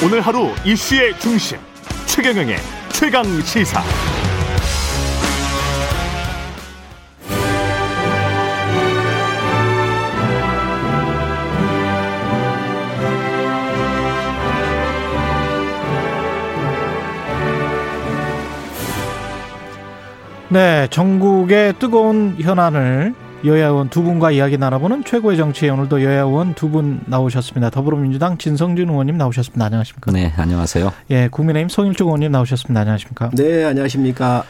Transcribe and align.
오늘 0.00 0.20
하루 0.20 0.50
이슈의 0.64 1.18
중심 1.18 1.58
최경영의 2.06 2.56
최강 2.92 3.24
시사. 3.40 3.82
네, 20.48 20.86
전국의 20.90 21.74
뜨거운 21.80 22.36
현안을 22.40 23.14
여야 23.44 23.68
의원 23.68 23.88
두 23.88 24.02
분과 24.02 24.32
이야기 24.32 24.58
나눠보는 24.58 25.04
최고의 25.04 25.36
정치에 25.36 25.68
오늘도 25.70 26.02
여야 26.02 26.22
의원 26.22 26.54
두 26.54 26.68
분 26.68 27.00
나오셨습니다. 27.06 27.70
더불어민주당 27.70 28.36
진성준 28.36 28.88
의원님 28.90 29.16
나오셨습니다. 29.16 29.64
안녕하십니까? 29.64 30.10
네, 30.12 30.32
안녕하세요. 30.36 30.92
예, 31.10 31.28
국민의힘 31.28 31.68
송일종 31.68 32.08
의원님 32.08 32.32
나오셨습니다. 32.32 32.80
안녕하십니까? 32.80 33.30
네, 33.34 33.64
안녕하십니까? 33.64 34.42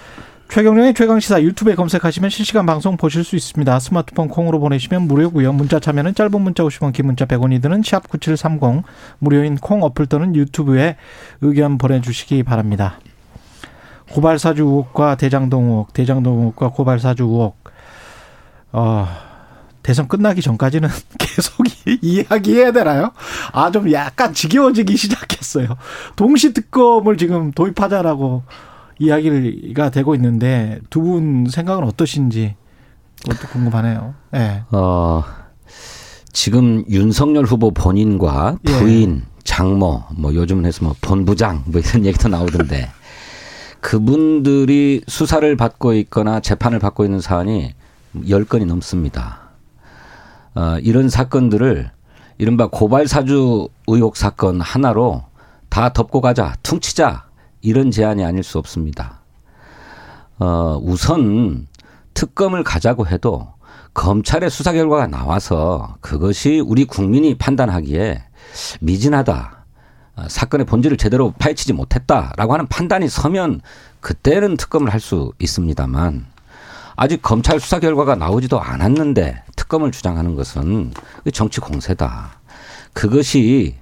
최경련의 0.48 0.95
최강시사 0.95 1.43
유튜브에 1.43 1.74
검색하시면 1.74 2.30
실시간 2.30 2.65
방송 2.65 2.96
보실 2.96 3.23
수 3.23 3.37
있습니다. 3.37 3.79
스마트폰 3.79 4.29
콩으로 4.29 4.59
보내시면 4.59 5.02
무료고요. 5.02 5.52
문자 5.52 5.79
참여는 5.79 6.15
짧은 6.15 6.41
문자 6.41 6.62
50원, 6.62 6.95
긴 6.95 7.07
문자 7.07 7.27
100원이 7.27 7.60
드는 7.60 7.82
샵 7.84 8.09
9730 8.09 8.82
무료인 9.18 9.57
콩 9.57 9.82
어플 9.82 10.07
또는 10.07 10.34
유튜브에 10.34 10.96
의견 11.43 11.77
보내주시기 11.77 12.43
바랍니다. 12.45 12.98
고발사주 14.10 14.62
의혹과 14.62 15.16
대장동 15.16 15.65
의혹, 15.65 15.93
대장동 15.93 16.38
의혹과 16.38 16.70
고발사주 16.70 17.24
의혹. 17.24 17.57
어, 18.72 19.06
대선 19.82 20.08
끝나기 20.08 20.42
전까지는 20.42 20.88
계속 21.18 21.64
이야기해야 22.02 22.72
되나요? 22.72 23.12
아, 23.52 23.70
좀 23.70 23.90
약간 23.93 24.34
지겨워지기 24.34 24.96
시작했어요. 24.96 25.68
동시 26.16 26.52
특검을 26.52 27.16
지금 27.16 27.52
도입하자라고 27.52 28.43
이야기가 28.98 29.90
되고 29.90 30.15
있는데 30.15 30.80
두 30.90 31.01
분 31.02 31.46
생각은 31.48 31.84
어떠신지 31.84 32.56
그것도 33.23 33.48
궁금하네요. 33.48 34.15
예. 34.34 34.38
네. 34.38 34.62
어, 34.73 35.24
지금 36.32 36.84
윤석열 36.88 37.45
후보 37.45 37.71
본인과 37.73 38.59
부인, 38.65 39.23
예. 39.24 39.38
장모, 39.45 40.02
뭐 40.18 40.34
요즘은 40.34 40.66
해서 40.66 40.84
뭐 40.84 40.95
본부장 41.00 41.65
뭐 41.66 41.80
이런 41.80 42.04
얘기도 42.04 42.28
나오던데 42.28 42.90
그분들이 43.80 45.02
수사를 45.06 45.56
받고 45.56 45.95
있거나 45.95 46.40
재판을 46.40 46.78
받고 46.78 47.04
있는 47.04 47.21
사안이 47.21 47.74
10건이 48.14 48.66
넘습니다. 48.66 49.40
어, 50.54 50.78
이런 50.82 51.09
사건들을 51.09 51.90
이른바 52.38 52.68
고발 52.68 53.06
사주 53.09 53.68
의혹 53.87 54.16
사건 54.16 54.60
하나로 54.60 55.24
다 55.68 55.92
덮고 55.92 56.20
가자, 56.20 56.54
퉁치자, 56.62 57.24
이런 57.60 57.90
제안이 57.90 58.24
아닐 58.24 58.42
수 58.42 58.59
없습니다. 58.59 59.20
어, 60.38 60.78
우선 60.82 61.66
특검을 62.15 62.65
가자고 62.65 63.06
해도 63.06 63.48
검찰의 63.95 64.50
수사 64.50 64.72
결과가 64.72 65.09
나와서 65.09 65.97
그것이 66.00 66.60
우리 66.60 66.84
국민이 66.84 67.37
판단하기에 67.37 68.22
미진하다. 68.81 69.65
어, 70.16 70.25
사건의 70.28 70.66
본질을 70.66 70.97
제대로 70.97 71.32
파헤치지 71.38 71.72
못했다라고 71.72 72.53
하는 72.53 72.66
판단이 72.69 73.09
서면 73.09 73.60
그때는 74.00 74.56
특검을 74.56 74.93
할 74.93 75.00
수 75.00 75.32
있습니다만 75.41 76.26
아직 77.00 77.22
검찰 77.22 77.60
수사 77.60 77.78
결과가 77.78 78.16
나오지도 78.16 78.60
않았는데 78.60 79.44
특검을 79.54 79.93
주장하는 79.93 80.34
것은 80.34 80.93
정치 81.32 81.60
공세다. 81.60 82.41
그것이 82.93 83.77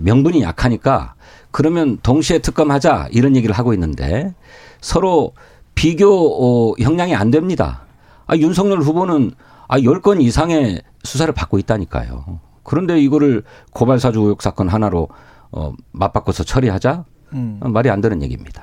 명분이 0.00 0.40
약하니까 0.42 1.16
그러면 1.50 1.98
동시에 2.02 2.38
특검하자 2.38 3.08
이런 3.10 3.36
얘기를 3.36 3.54
하고 3.54 3.74
있는데 3.74 4.34
서로 4.80 5.34
비교 5.74 6.08
어, 6.08 6.74
형량이 6.80 7.14
안 7.14 7.30
됩니다. 7.30 7.82
아, 8.26 8.34
윤석열 8.36 8.80
후보는 8.80 9.32
아, 9.68 9.78
10건 9.78 10.22
이상의 10.22 10.80
수사를 11.02 11.32
받고 11.34 11.58
있다니까요. 11.58 12.40
그런데 12.62 12.98
이거를 13.00 13.42
고발사주 13.72 14.20
의혹 14.20 14.40
사건 14.40 14.70
하나로 14.70 15.08
어, 15.52 15.74
맞바꿔서 15.92 16.44
처리하자? 16.44 17.04
음. 17.34 17.60
말이 17.62 17.90
안 17.90 18.00
되는 18.00 18.22
얘기입니다. 18.22 18.62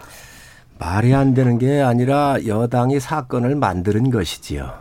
말이 0.81 1.13
안 1.13 1.35
되는 1.35 1.59
게 1.59 1.79
아니라 1.79 2.37
여당이 2.43 2.99
사건을 2.99 3.55
만드는 3.55 4.09
것이지요. 4.09 4.73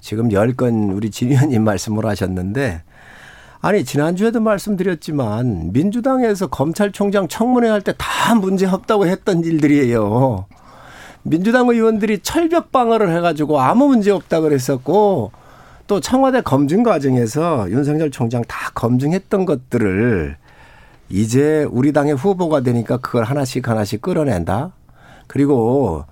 지금 0.00 0.28
10건 0.28 0.94
우리 0.96 1.10
진 1.10 1.32
의원님 1.32 1.64
말씀을 1.64 2.06
하셨는데 2.06 2.82
아니 3.60 3.84
지난주에도 3.84 4.38
말씀드렸지만 4.40 5.72
민주당에서 5.72 6.46
검찰총장 6.46 7.26
청문회 7.26 7.68
할 7.68 7.80
때 7.82 7.92
다 7.98 8.36
문제 8.36 8.66
없다고 8.66 9.06
했던 9.08 9.42
일들이에요. 9.42 10.46
민주당 11.24 11.68
의원들이 11.68 12.20
철벽 12.20 12.70
방어를 12.70 13.12
해가지고 13.16 13.60
아무 13.60 13.88
문제 13.88 14.12
없다 14.12 14.40
그랬었고 14.40 15.32
또 15.88 15.98
청와대 16.00 16.40
검증 16.40 16.84
과정에서 16.84 17.68
윤석열 17.70 18.12
총장 18.12 18.44
다 18.46 18.70
검증했던 18.74 19.44
것들을 19.44 20.36
이제 21.08 21.66
우리 21.72 21.92
당의 21.92 22.14
후보가 22.14 22.60
되니까 22.60 22.98
그걸 22.98 23.24
하나씩 23.24 23.68
하나씩 23.68 24.00
끌어낸다. 24.02 24.77
그리고 25.28 26.04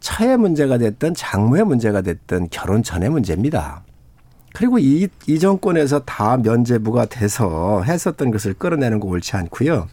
차의 0.00 0.36
문제가 0.36 0.76
됐든 0.76 1.14
장모의 1.14 1.64
문제가 1.64 2.02
됐든 2.02 2.48
결혼 2.50 2.82
전의 2.82 3.08
문제입니다. 3.08 3.82
그리고 4.52 4.78
이, 4.78 5.08
이 5.26 5.38
정권에서 5.38 6.00
다 6.00 6.36
면제부가 6.36 7.06
돼서 7.06 7.82
했었던 7.82 8.30
것을 8.30 8.54
끌어내는 8.54 9.00
거 9.00 9.08
옳지 9.08 9.36
않고요. 9.36 9.86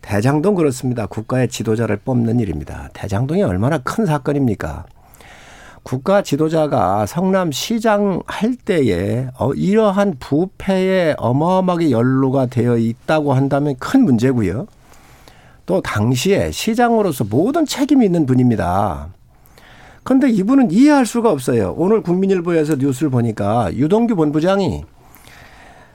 대장동 0.00 0.54
그렇습니다. 0.54 1.06
국가의 1.06 1.48
지도자를 1.48 1.98
뽑는 1.98 2.40
일입니다. 2.40 2.88
대장동이 2.92 3.42
얼마나 3.42 3.78
큰 3.78 4.06
사건입니까? 4.06 4.86
국가 5.82 6.22
지도자가 6.22 7.06
성남시장 7.06 8.22
할 8.26 8.54
때에 8.54 9.28
어, 9.38 9.52
이러한 9.54 10.16
부패에 10.20 11.14
어마어마하게 11.18 11.90
연루가 11.90 12.46
되어 12.46 12.76
있다고 12.76 13.32
한다면 13.32 13.74
큰 13.78 14.04
문제고요. 14.04 14.66
또 15.70 15.80
당시에 15.80 16.50
시장으로서 16.50 17.22
모든 17.22 17.64
책임이 17.64 18.04
있는 18.04 18.26
분입니다. 18.26 19.06
그런데 20.02 20.28
이분은 20.28 20.72
이해할 20.72 21.06
수가 21.06 21.30
없어요. 21.30 21.76
오늘 21.78 22.02
국민일보에서 22.02 22.74
뉴스를 22.74 23.08
보니까 23.08 23.72
유동규 23.74 24.16
본부장이 24.16 24.82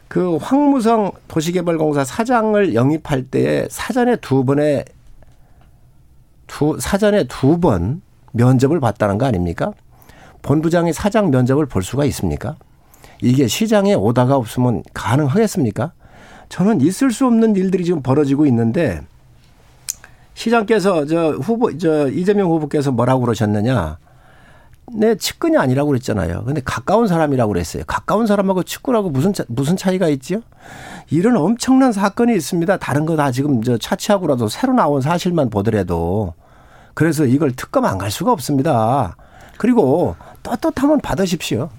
그 0.07 0.37
황무성 0.37 1.11
도시개발공사 1.27 2.05
사장을 2.05 2.73
영입할 2.73 3.25
때에 3.25 3.67
사전에 3.69 4.15
두 4.15 4.45
번의 4.45 4.85
두 6.47 6.77
사전에 6.79 7.25
두 7.25 7.59
번 7.59 8.01
면접을 8.31 8.79
봤다는 8.79 9.17
거 9.17 9.25
아닙니까? 9.25 9.73
본부장이 10.41 10.93
사장 10.93 11.31
면접을 11.31 11.65
볼 11.65 11.83
수가 11.83 12.05
있습니까? 12.05 12.55
이게 13.21 13.47
시장에 13.47 13.93
오다가 13.93 14.37
없으면 14.37 14.83
가능하겠습니까? 14.93 15.91
저는 16.47 16.79
있을 16.79 17.11
수 17.11 17.25
없는 17.25 17.57
일들이 17.57 17.83
지금 17.83 18.01
벌어지고 18.01 18.45
있는데 18.45 19.01
시장께서 20.35 21.05
저 21.05 21.31
후보 21.31 21.75
저 21.77 22.07
이재명 22.09 22.49
후보께서 22.51 22.91
뭐라고 22.91 23.21
그러셨느냐? 23.21 23.97
내 24.93 25.15
측근이 25.15 25.57
아니라고 25.57 25.87
그랬잖아요. 25.89 26.43
근데 26.45 26.61
가까운 26.63 27.07
사람이라고 27.07 27.51
그랬어요. 27.51 27.83
가까운 27.87 28.27
사람하고 28.27 28.61
측근하고 28.61 29.09
무슨 29.09 29.33
차, 29.33 29.43
무슨 29.47 29.75
차이가 29.75 30.07
있지요? 30.09 30.41
이런 31.09 31.35
엄청난 31.37 31.91
사건이 31.91 32.35
있습니다. 32.35 32.77
다른 32.77 33.05
거 33.07 33.15
다 33.15 33.31
지금 33.31 33.63
저 33.63 33.77
차치하고라도 33.79 34.47
새로 34.47 34.73
나온 34.73 35.01
사실만 35.01 35.49
보더라도 35.49 36.33
그래서 36.93 37.25
이걸 37.25 37.51
특검 37.53 37.85
안 37.85 37.97
갈 37.97 38.11
수가 38.11 38.31
없습니다. 38.31 39.15
그리고 39.57 40.15
떳떳하면 40.43 40.99
받으십시오. 41.01 41.69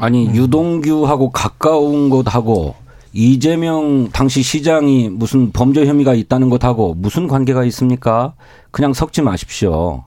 아니 0.00 0.26
유동규하고 0.34 1.30
가까운 1.30 2.10
것하고 2.10 2.74
이재명 3.20 4.10
당시 4.12 4.44
시장이 4.44 5.08
무슨 5.08 5.50
범죄 5.50 5.84
혐의가 5.84 6.14
있다는 6.14 6.50
것하고 6.50 6.94
무슨 6.94 7.26
관계가 7.26 7.64
있습니까? 7.64 8.34
그냥 8.70 8.92
섞지 8.92 9.22
마십시오. 9.22 10.04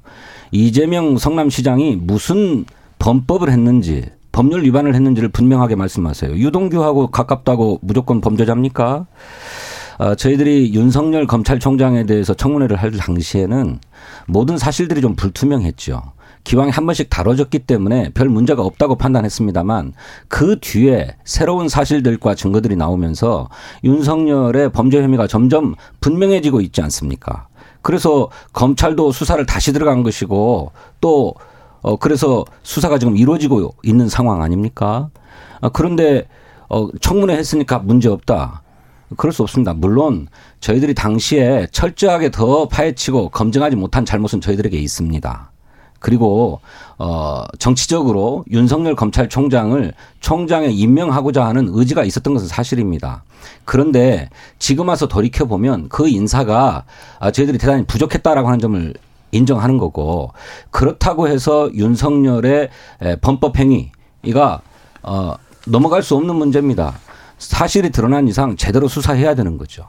이재명 0.52 1.18
성남시장이 1.18 1.98
무슨 1.98 2.64
범법을 3.00 3.50
했는지 3.50 4.06
법률 4.32 4.64
위반을 4.64 4.96
했는지를 4.96 5.28
분명하게 5.28 5.76
말씀하세요. 5.76 6.38
유동규하고 6.38 7.08
가깝다고 7.08 7.80
무조건 7.82 8.22
범죄자입니까? 8.22 9.08
어, 9.98 10.16
저희들이 10.16 10.74
윤석열 10.74 11.28
검찰총장에 11.28 12.06
대해서 12.06 12.34
청문회를 12.34 12.78
할 12.78 12.92
당시에는 12.92 13.80
모든 14.28 14.58
사실들이 14.58 15.02
좀 15.02 15.18
불투명했죠. 15.18 16.02
기왕에 16.44 16.72
한 16.72 16.86
번씩 16.86 17.10
다뤄졌기 17.10 17.60
때문에 17.60 18.10
별 18.14 18.30
문제가 18.30 18.64
없다고 18.64 18.96
판단했습니다만 18.96 19.94
그 20.28 20.58
뒤에 20.60 21.16
새로운 21.24 21.70
사실들과 21.70 22.36
증거들이 22.36 22.76
나오면서 22.76 23.50
윤석열의 23.84 24.72
범죄 24.72 25.02
혐의가 25.02 25.28
점점 25.28 25.76
분명해지고 26.00 26.62
있지 26.62 26.82
않습니까? 26.82 27.48
그래서 27.82 28.30
검찰도 28.54 29.12
수사를 29.12 29.44
다시 29.46 29.74
들어간 29.74 30.04
것이고 30.04 30.72
또 31.00 31.36
어, 31.82 31.96
그래서 31.96 32.46
수사가 32.64 33.00
지금 33.00 33.18
이루어지고 33.18 33.76
있는 33.84 34.08
상황 34.08 34.42
아닙니까? 34.42 35.10
어, 35.62 35.70
그런데 35.70 36.28
어, 36.70 36.88
청문회 37.02 37.36
했으니까 37.36 37.80
문제 37.80 38.08
없다. 38.08 38.62
그럴 39.18 39.34
수 39.34 39.42
없습니다. 39.42 39.74
물론 39.74 40.28
저희들이 40.62 40.94
당시에 40.94 41.68
철저하게 41.72 42.32
더 42.32 42.68
파헤치고 42.68 43.30
검증하지 43.30 43.76
못한 43.76 44.06
잘못은 44.06 44.42
저희들에게 44.42 44.78
있습니다. 44.78 45.51
그리고 46.02 46.60
어 46.98 47.44
정치적으로 47.60 48.44
윤석열 48.52 48.96
검찰총장을 48.96 49.94
총장에 50.20 50.68
임명하고자 50.68 51.46
하는 51.46 51.70
의지가 51.70 52.04
있었던 52.04 52.34
것은 52.34 52.48
사실입니다. 52.48 53.24
그런데 53.64 54.30
지금 54.60 54.90
와서 54.90 55.08
돌이켜 55.08 55.46
보면 55.46 55.88
그 55.90 56.10
인사가 56.10 56.84
아, 57.20 57.32
저희들이 57.32 57.58
대단히 57.58 57.86
부족했다라고 57.86 58.48
하는 58.48 58.60
점을 58.60 58.94
인정하는 59.32 59.78
거고 59.78 60.34
그렇다고 60.72 61.30
해서 61.30 61.72
윤석열의 61.74 62.70
범법 63.22 63.58
행위가 63.58 64.62
어 65.04 65.36
넘어갈 65.68 66.04
수 66.04 66.16
없는 66.16 66.36
문제입니다. 66.36 66.96
사실이 67.38 67.92
드러난 67.92 68.28
이상 68.28 68.56
제대로 68.58 68.88
수사해야 68.88 69.36
되는 69.36 69.58
거죠. 69.58 69.86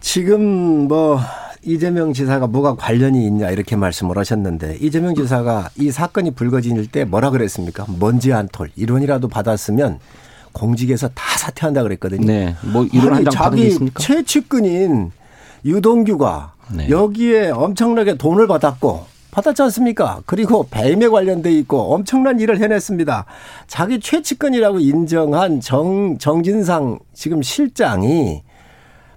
지금 0.00 0.86
뭐 0.88 1.18
이재명 1.64 2.12
지사가 2.12 2.46
뭐가 2.48 2.74
관련이 2.74 3.24
있냐 3.26 3.50
이렇게 3.50 3.76
말씀을 3.76 4.18
하셨는데 4.18 4.78
이재명 4.80 5.14
지사가 5.14 5.70
이 5.78 5.90
사건이 5.90 6.32
불거질 6.32 6.86
때 6.88 7.04
뭐라 7.04 7.30
그랬습니까? 7.30 7.86
먼지 7.98 8.30
한 8.30 8.48
톨 8.52 8.70
이론이라도 8.76 9.28
받았으면 9.28 9.98
공직에서 10.52 11.08
다 11.08 11.38
사퇴한다 11.38 11.82
그랬거든요. 11.84 12.26
네. 12.26 12.56
뭐 12.72 12.84
이런 12.92 13.24
게 13.24 13.66
있습니까? 13.68 14.00
최측근인 14.00 15.12
유동규가 15.64 16.52
네. 16.74 16.88
여기에 16.90 17.50
엄청나게 17.50 18.16
돈을 18.16 18.46
받았고 18.48 19.06
받았지 19.30 19.62
않습니까? 19.62 20.20
그리고 20.26 20.66
배임에 20.70 21.08
관련돼 21.08 21.50
있고 21.60 21.94
엄청난 21.94 22.38
일을 22.40 22.60
해냈습니다. 22.60 23.24
자기 23.66 23.98
최측근이라고 24.00 24.80
인정한 24.80 25.60
정 25.60 26.18
정진상 26.18 26.98
지금 27.14 27.40
실장이 27.40 28.42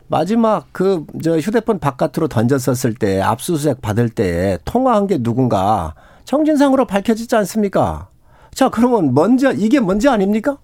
마지막 0.07 0.67
그 0.71 1.05
저 1.23 1.37
휴대폰 1.39 1.79
바깥으로 1.79 2.27
던졌었을 2.27 2.93
때 2.93 3.21
압수수색 3.21 3.81
받을 3.81 4.09
때 4.09 4.59
통화한 4.65 5.07
게 5.07 5.17
누군가 5.21 5.95
정진상으로 6.25 6.85
밝혀지지 6.85 7.35
않습니까? 7.35 8.07
자, 8.53 8.69
그러면 8.69 9.13
먼저 9.13 9.51
이게 9.51 9.79
먼저 9.79 10.11
아닙니까? 10.11 10.57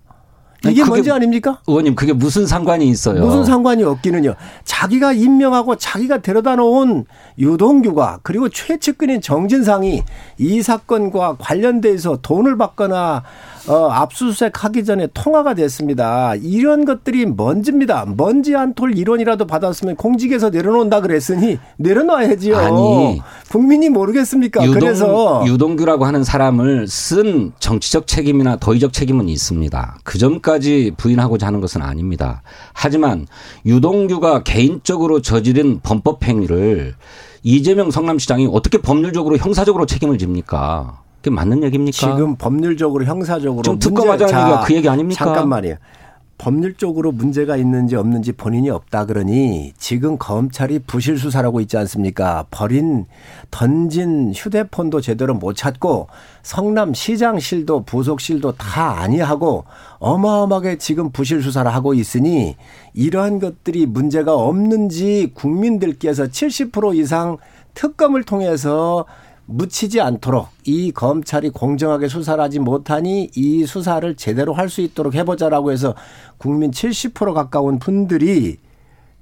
이게 0.64 0.84
뭔지 0.84 1.12
아닙니까? 1.12 1.60
의원님 1.66 1.96
그게 1.96 2.14
무슨 2.14 2.46
상관이 2.46 2.88
있어요? 2.88 3.20
무슨 3.26 3.44
상관이 3.44 3.84
없기는요. 3.84 4.36
자기가 4.64 5.12
임명하고 5.14 5.76
자기가 5.78 6.20
데려다 6.20 6.56
놓은 6.56 7.06
유동규가 7.40 8.20
그리고 8.22 8.48
최측근인 8.48 9.22
정진상이 9.22 10.04
이 10.38 10.62
사건과 10.62 11.38
관련돼서 11.40 12.20
돈을 12.22 12.60
받거나 12.60 13.24
어, 13.68 13.90
압수수색 13.92 14.64
하기 14.64 14.84
전에 14.84 15.08
통화가 15.14 15.54
됐습니다. 15.54 16.34
이런 16.36 16.86
것들이 16.86 17.26
먼지입니다. 17.28 18.06
먼지 18.18 18.54
한 18.54 18.74
톨 18.74 18.98
이론이라도 18.98 19.46
받았으면 19.48 19.98
공직에서 19.98 20.50
내려놓는다 20.50 21.02
그랬으니 21.02 21.60
내려놔야지요. 21.78 22.58
아니, 22.58 23.22
국민이 23.50 23.90
모르겠습니까? 23.90 24.64
유동, 24.64 24.80
그래서 24.80 25.44
유동규라고 25.46 26.06
하는 26.06 26.24
사람을 26.24 26.88
쓴 26.88 27.52
정치적 27.60 28.08
책임이나 28.08 28.56
도의적 28.56 28.94
책임은 28.94 29.28
있습니다. 29.30 29.98
그 30.04 30.18
점까지 30.18 30.94
부인하고자 30.98 31.48
하는 31.48 31.60
것은 31.62 31.82
아닙니다. 31.82 32.42
하지만 32.74 33.28
유동규가 33.66 34.44
개인적으로 34.44 35.22
저지른 35.22 35.82
범법 35.82 36.24
행위를 36.24 36.96
이재명 37.44 37.92
성남시장이 37.92 38.48
어떻게 38.52 38.78
법률적으로 38.78 39.38
형사적으로 39.38 39.86
책임을 39.86 40.18
집니까? 40.18 41.02
그게 41.22 41.30
맞는 41.30 41.64
얘기입니까? 41.64 41.96
지금 41.96 42.36
법률적으로 42.36 43.06
형사적으로 43.06 43.62
좀 43.62 43.78
특검하자는 43.78 44.34
얘기가 44.34 44.62
그 44.62 44.74
얘기 44.74 44.90
아닙니까? 44.90 45.24
잠깐만요. 45.24 45.76
법률적으로 46.40 47.12
문제가 47.12 47.56
있는지 47.56 47.96
없는지 47.96 48.32
본인이 48.32 48.72
없다 48.72 49.06
그러니 49.06 49.74
지금 49.78 50.18
검찰이 50.18 50.80
부실 50.80 51.20
수사라고 51.20 51.62
있지 51.62 51.78
않습니까? 51.78 52.48
버린 52.50 53.06
던진 53.52 54.34
휴대폰도 54.34 55.02
제대로 55.02 55.36
못 55.36 55.56
찾고 55.56 56.08
성남 56.42 56.96
시장실도 56.96 57.84
부속실도 57.84 58.54
다 58.54 59.02
아니하고 59.02 59.66
어마어마하게 60.00 60.80
지금 60.80 61.12
부실 61.12 61.44
수사를 61.44 61.72
하고 61.72 61.94
있으니 61.94 62.56
이러한 62.96 63.38
것들이 63.38 63.86
문제가 63.86 64.34
없는지 64.34 65.34
국민들께서 65.36 66.24
70% 66.24 66.96
이상 66.98 67.38
특검을 67.76 68.24
통해서 68.24 69.06
묻히지 69.46 70.00
않도록 70.02 70.48
이 70.66 70.92
검찰이 70.92 71.50
공정하게 71.50 72.08
수사를 72.08 72.42
하지 72.44 72.60
못하니 72.60 73.32
이 73.36 73.66
수사를 73.66 74.16
제대로 74.16 74.54
할 74.54 74.70
수 74.70 74.82
있도록 74.82 75.14
해보자라고 75.16 75.72
해서 75.72 75.94
국민 76.38 76.72
70% 76.72 77.34
가까운 77.34 77.78
분들이 77.80 78.58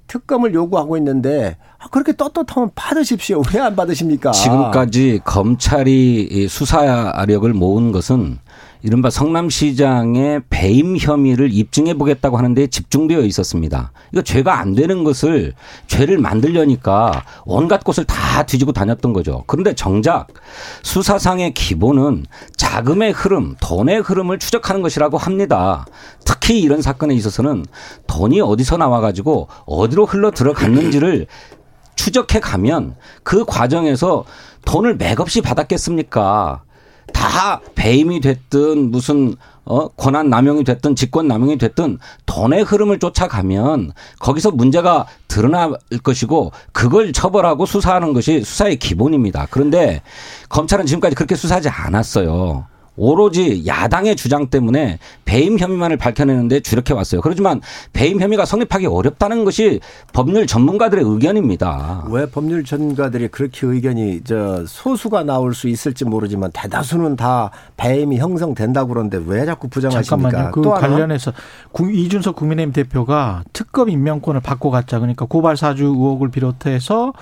특검을 0.06 0.54
요구하고 0.54 0.96
있는데 0.96 1.56
아, 1.78 1.88
그렇게 1.88 2.14
떳떳하면 2.16 2.70
받으십시오. 2.74 3.42
왜 3.54 3.60
안 3.60 3.74
받으십니까? 3.76 4.32
지금까지 4.32 5.20
검찰이 5.24 6.46
수사력을 6.48 7.52
모은 7.52 7.92
것은 7.92 8.38
이른바 8.82 9.10
성남시장의 9.10 10.42
배임 10.48 10.96
혐의를 10.96 11.52
입증해 11.52 11.94
보겠다고 11.94 12.38
하는데 12.38 12.66
집중되어 12.66 13.20
있었습니다. 13.20 13.92
이거 14.12 14.22
죄가 14.22 14.58
안 14.58 14.74
되는 14.74 15.04
것을 15.04 15.52
죄를 15.86 16.18
만들려니까 16.18 17.24
온갖 17.44 17.84
곳을 17.84 18.04
다 18.04 18.44
뒤지고 18.44 18.72
다녔던 18.72 19.12
거죠. 19.12 19.44
그런데 19.46 19.74
정작 19.74 20.28
수사상의 20.82 21.52
기본은 21.52 22.24
자금의 22.56 23.12
흐름, 23.12 23.54
돈의 23.60 24.00
흐름을 24.00 24.38
추적하는 24.38 24.80
것이라고 24.80 25.18
합니다. 25.18 25.86
특히 26.24 26.60
이런 26.60 26.80
사건에 26.80 27.14
있어서는 27.14 27.66
돈이 28.06 28.40
어디서 28.40 28.78
나와가지고 28.78 29.48
어디로 29.66 30.06
흘러 30.06 30.30
들어갔는지를 30.30 31.26
추적해 31.96 32.40
가면 32.40 32.96
그 33.22 33.44
과정에서 33.44 34.24
돈을 34.64 34.96
맥없이 34.96 35.42
받았겠습니까? 35.42 36.62
다 37.12 37.60
배임이 37.74 38.20
됐든 38.20 38.90
무슨 38.90 39.34
어 39.64 39.88
권한 39.88 40.30
남용이 40.30 40.64
됐든 40.64 40.96
직권 40.96 41.28
남용이 41.28 41.58
됐든 41.58 41.98
돈의 42.26 42.62
흐름을 42.62 42.98
쫓아가면 42.98 43.92
거기서 44.18 44.50
문제가 44.50 45.06
드러날 45.28 45.74
것이고 46.02 46.52
그걸 46.72 47.12
처벌하고 47.12 47.66
수사하는 47.66 48.12
것이 48.12 48.42
수사의 48.42 48.76
기본입니다. 48.76 49.46
그런데 49.50 50.02
검찰은 50.48 50.86
지금까지 50.86 51.14
그렇게 51.14 51.36
수사하지 51.36 51.68
않았어요. 51.68 52.66
오로지 52.96 53.66
야당의 53.66 54.16
주장 54.16 54.48
때문에 54.48 54.98
배임 55.24 55.58
혐의만을 55.58 55.96
밝혀내는데 55.96 56.60
주력해 56.60 56.92
왔어요. 56.92 57.20
그렇지만 57.20 57.60
배임 57.92 58.20
혐의가 58.20 58.44
성립하기 58.44 58.86
어렵다는 58.86 59.44
것이 59.44 59.80
법률 60.12 60.46
전문가들의 60.46 61.04
의견입니다. 61.06 62.06
왜 62.10 62.26
법률 62.26 62.64
전문가들이 62.64 63.28
그렇게 63.28 63.66
의견이 63.66 64.22
저 64.24 64.64
소수가 64.66 65.24
나올 65.24 65.54
수 65.54 65.68
있을지 65.68 66.04
모르지만 66.04 66.50
대다수는 66.52 67.16
다 67.16 67.50
배임이 67.76 68.18
형성된다고 68.18 68.90
그러는데 68.90 69.20
왜 69.24 69.46
자꾸 69.46 69.68
부정하십니까? 69.68 70.30
잠깐만요. 70.30 70.52
그 70.52 70.62
관련해서 70.62 71.32
이준석 71.80 72.36
국민의힘 72.36 72.72
대표가 72.72 73.44
특검 73.52 73.88
임명권을 73.88 74.40
받고 74.40 74.70
갔자 74.70 74.98
그러니까 74.98 75.26
고발 75.26 75.56
사주 75.56 75.84
의혹을 75.84 76.30
비롯해서 76.30 77.12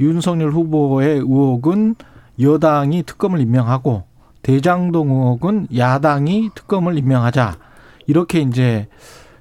윤석열 0.00 0.50
후보의 0.50 1.18
의혹은 1.18 1.94
여당이 2.40 3.04
특검을 3.04 3.40
임명하고 3.40 4.04
대장동 4.44 5.10
의혹은 5.10 5.66
야당이 5.76 6.50
특검을 6.54 6.96
임명하자 6.98 7.56
이렇게 8.06 8.40
이제 8.40 8.86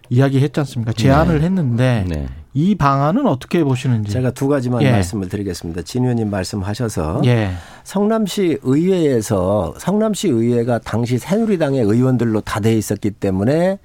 이야기했지 0.09 0.59
않습니까? 0.61 0.93
제안을 0.93 1.39
네. 1.39 1.45
했는데 1.45 2.05
네. 2.07 2.27
이 2.53 2.75
방안은 2.75 3.27
어떻게 3.27 3.63
보시는지 3.63 4.11
제가 4.11 4.31
두 4.31 4.47
가지만 4.47 4.81
예. 4.83 4.91
말씀을 4.91 5.27
드리겠습니다. 5.27 5.81
진 5.81 6.03
의원님 6.03 6.29
말씀하셔서 6.29 7.21
예. 7.25 7.51
성남시 7.83 8.59
의회에서 8.61 9.73
성남시 9.77 10.29
의회가 10.29 10.79
당시 10.79 11.17
새누리당의 11.17 11.81
의원들로 11.81 12.41
다 12.41 12.59
돼 12.59 12.77
있었기 12.77 13.11
때문에 13.11 13.79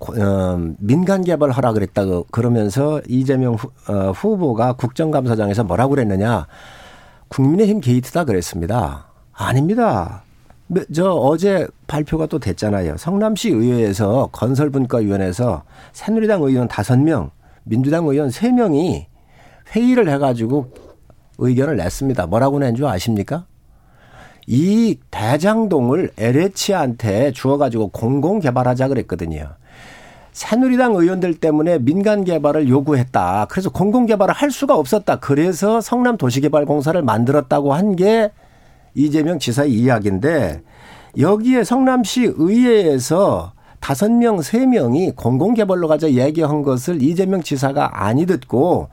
어, 0.00 0.58
민간 0.78 1.22
개발 1.22 1.50
하라 1.50 1.72
그랬다고 1.72 2.26
그러면서 2.30 3.00
이재명 3.08 3.54
후, 3.54 3.70
어, 3.88 4.10
후보가 4.12 4.72
국정감사장에서 4.72 5.64
뭐라고 5.64 5.90
그랬느냐 5.90 6.46
국민의힘 7.28 7.80
게이트다 7.80 8.24
그랬습니다. 8.24 9.08
아닙니다. 9.32 10.22
네, 10.70 10.82
저 10.92 11.10
어제 11.12 11.66
발표가 11.86 12.26
또 12.26 12.38
됐잖아요. 12.38 12.98
성남시 12.98 13.48
의회에서 13.50 14.28
건설분과위원회에서 14.32 15.62
새누리당 15.92 16.42
의원 16.42 16.68
다섯 16.68 16.98
명 16.98 17.30
민주당 17.64 18.06
의원 18.06 18.30
세명이 18.30 19.06
회의를 19.74 20.10
해가지고 20.10 20.72
의견을 21.38 21.76
냈습니다. 21.76 22.26
뭐라고 22.26 22.58
낸 22.58 22.74
줄 22.74 22.86
아십니까? 22.86 23.46
이 24.46 24.98
대장동을 25.10 26.10
LH한테 26.18 27.32
주어가지고 27.32 27.88
공공 27.88 28.40
개발하자 28.40 28.88
그랬거든요. 28.88 29.54
새누리당 30.32 30.94
의원들 30.94 31.34
때문에 31.34 31.78
민간 31.78 32.24
개발을 32.24 32.68
요구했다. 32.68 33.46
그래서 33.50 33.70
공공 33.70 34.06
개발을 34.06 34.32
할 34.34 34.50
수가 34.50 34.76
없었다. 34.76 35.16
그래서 35.16 35.80
성남 35.80 36.16
도시개발공사를 36.16 37.00
만들었다고 37.02 37.74
한게 37.74 38.30
이재명 38.98 39.38
지사의 39.38 39.72
이야기인데 39.72 40.62
여기에 41.18 41.64
성남시 41.64 42.32
의회에서 42.36 43.52
다섯 43.80 44.10
명, 44.10 44.42
세 44.42 44.66
명이 44.66 45.12
공공개발로 45.12 45.88
가자 45.88 46.10
얘기한 46.10 46.62
것을 46.62 47.00
이재명 47.02 47.42
지사가 47.42 48.04
아니 48.04 48.26
듣고 48.26 48.88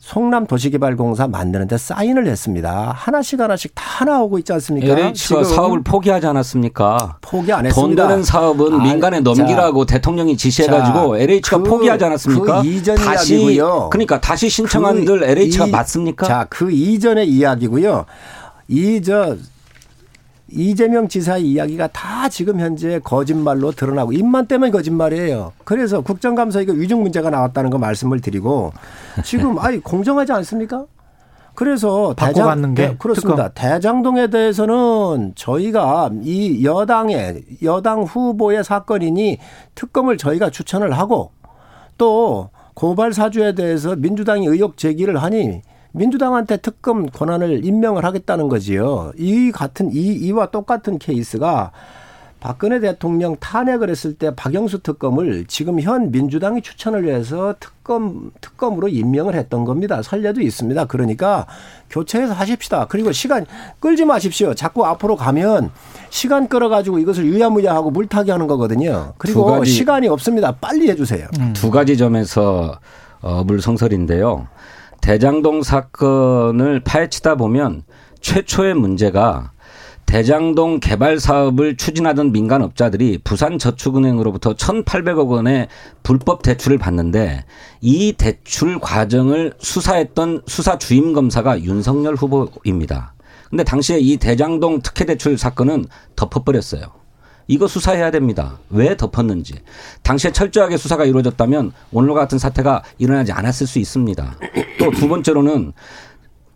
송남 0.00 0.46
도시개발공사 0.46 1.28
만드는데 1.28 1.76
사인을 1.76 2.26
했습니다. 2.26 2.92
하나씩 2.96 3.38
하나씩 3.38 3.72
다 3.74 4.06
나오고 4.06 4.38
있지 4.38 4.52
않습니까? 4.54 4.86
LH가 4.86 5.44
사업을 5.44 5.82
포기하지 5.84 6.26
않았습니까? 6.26 7.18
포기 7.20 7.52
안 7.52 7.66
했습니다. 7.66 8.02
돈 8.02 8.08
되는 8.08 8.24
사업은 8.24 8.80
아, 8.80 8.82
민간에 8.82 9.20
넘기라고 9.20 9.84
자, 9.84 9.96
대통령이 9.96 10.38
지시해가지고 10.38 11.18
자, 11.18 11.22
LH가 11.22 11.58
그, 11.58 11.62
포기하지 11.64 12.04
않았습니까? 12.06 12.62
그 12.62 12.66
이전 12.66 12.96
다시, 12.96 13.34
이야기고요. 13.34 13.90
그러니까 13.90 14.20
다시 14.20 14.48
신청한들 14.48 15.20
그 15.20 15.24
LH가 15.26 15.66
이, 15.66 15.70
맞습니까? 15.70 16.26
자, 16.26 16.46
그 16.48 16.72
이전의 16.72 17.28
이야기고요. 17.28 18.06
이 18.70 19.02
저 19.02 19.36
이재명 20.52 21.06
지사의 21.06 21.44
이야기가 21.44 21.86
다 21.88 22.28
지금 22.28 22.58
현재 22.58 22.98
거짓말로 23.04 23.70
드러나고 23.70 24.12
입만 24.12 24.48
떼면 24.48 24.72
거짓말이에요. 24.72 25.52
그래서 25.64 26.00
국정감사 26.00 26.60
이거 26.60 26.72
위증 26.72 27.02
문제가 27.02 27.30
나왔다는 27.30 27.70
거 27.70 27.78
말씀을 27.78 28.20
드리고 28.20 28.72
지금 29.24 29.58
아이 29.58 29.78
공정하지 29.78 30.32
않습니까? 30.32 30.86
그래서 31.54 32.14
대장 32.16 32.74
게 32.74 32.88
네, 32.88 32.96
그렇습니다. 32.98 33.48
특검. 33.50 33.70
대장동에 33.70 34.28
대해서는 34.28 35.32
저희가 35.36 36.10
이 36.22 36.64
여당의 36.64 37.44
여당 37.62 38.02
후보의 38.02 38.64
사건이니 38.64 39.38
특검을 39.74 40.16
저희가 40.16 40.50
추천을 40.50 40.92
하고 40.98 41.32
또 41.98 42.50
고발 42.74 43.12
사주에 43.12 43.54
대해서 43.54 43.94
민주당이 43.94 44.46
의혹 44.46 44.76
제기를 44.76 45.22
하니 45.22 45.62
민주당한테 45.92 46.56
특검 46.58 47.06
권한을 47.06 47.64
임명을 47.64 48.04
하겠다는 48.04 48.48
거지요. 48.48 49.12
이 49.16 49.50
같은 49.52 49.90
이 49.92 50.12
이와 50.14 50.46
똑같은 50.50 50.98
케이스가 50.98 51.72
박근혜 52.40 52.80
대통령 52.80 53.36
탄핵을 53.36 53.90
했을 53.90 54.14
때 54.14 54.34
박영수 54.34 54.78
특검을 54.82 55.44
지금 55.46 55.78
현 55.78 56.10
민주당이 56.10 56.62
추천을 56.62 57.06
해서 57.14 57.54
특검 57.60 58.30
특검으로 58.40 58.88
임명을 58.88 59.34
했던 59.34 59.66
겁니다. 59.66 60.00
선례도 60.00 60.40
있습니다. 60.40 60.86
그러니까 60.86 61.46
교체해서 61.90 62.32
하십시다. 62.32 62.86
그리고 62.88 63.12
시간 63.12 63.44
끌지 63.78 64.06
마십시오. 64.06 64.54
자꾸 64.54 64.86
앞으로 64.86 65.16
가면 65.16 65.70
시간 66.08 66.48
끌어가지고 66.48 66.98
이것을 66.98 67.26
유야무야하고 67.26 67.90
물타기 67.90 68.30
하는 68.30 68.46
거거든요. 68.46 69.12
그리고 69.18 69.62
시간이 69.64 70.08
없습니다. 70.08 70.52
빨리 70.52 70.88
해주세요. 70.88 71.28
음. 71.40 71.52
두 71.52 71.70
가지 71.70 71.98
점에서 71.98 72.78
어, 73.20 73.44
물성설인데요. 73.44 74.48
대장동 75.00 75.62
사건을 75.62 76.80
파헤치다 76.80 77.36
보면 77.36 77.82
최초의 78.20 78.74
문제가 78.74 79.52
대장동 80.06 80.80
개발 80.80 81.20
사업을 81.20 81.76
추진하던 81.76 82.32
민간업자들이 82.32 83.18
부산저축은행으로부터 83.22 84.54
1,800억 84.54 85.28
원의 85.28 85.68
불법 86.02 86.42
대출을 86.42 86.78
받는데 86.78 87.44
이 87.80 88.12
대출 88.14 88.80
과정을 88.80 89.54
수사했던 89.58 90.42
수사 90.48 90.78
주임 90.78 91.12
검사가 91.12 91.62
윤석열 91.62 92.16
후보입니다. 92.16 93.14
근데 93.50 93.62
당시에 93.62 93.98
이 94.00 94.16
대장동 94.16 94.80
특혜 94.82 95.04
대출 95.04 95.38
사건은 95.38 95.86
덮어버렸어요. 96.16 96.99
이거 97.48 97.66
수사해야 97.66 98.10
됩니다. 98.10 98.58
왜 98.70 98.96
덮었는지. 98.96 99.54
당시에 100.02 100.32
철저하게 100.32 100.76
수사가 100.76 101.04
이루어졌다면 101.04 101.72
오늘과 101.92 102.20
같은 102.20 102.38
사태가 102.38 102.82
일어나지 102.98 103.32
않았을 103.32 103.66
수 103.66 103.78
있습니다. 103.78 104.36
또 104.78 104.90
두 104.90 105.08
번째로는 105.08 105.72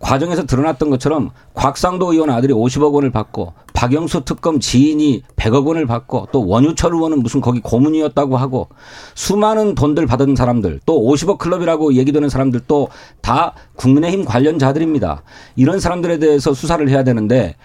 과정에서 0.00 0.44
드러났던 0.44 0.90
것처럼 0.90 1.30
곽상도 1.54 2.12
의원 2.12 2.28
아들이 2.28 2.52
50억 2.52 2.92
원을 2.92 3.10
받고 3.10 3.54
박영수 3.72 4.24
특검 4.26 4.60
지인이 4.60 5.22
100억 5.36 5.66
원을 5.66 5.86
받고 5.86 6.28
또 6.30 6.46
원유철 6.46 6.92
의원은 6.92 7.22
무슨 7.22 7.40
거기 7.40 7.60
고문이었다고 7.60 8.36
하고 8.36 8.68
수많은 9.14 9.74
돈들 9.74 10.04
받은 10.06 10.36
사람들 10.36 10.80
또 10.84 11.00
50억 11.00 11.38
클럽이라고 11.38 11.94
얘기되는 11.94 12.28
사람들도 12.28 12.88
다 13.22 13.54
국민의힘 13.76 14.26
관련자들입니다. 14.26 15.22
이런 15.56 15.80
사람들에 15.80 16.18
대해서 16.18 16.52
수사를 16.52 16.86
해야 16.88 17.02
되는데 17.02 17.56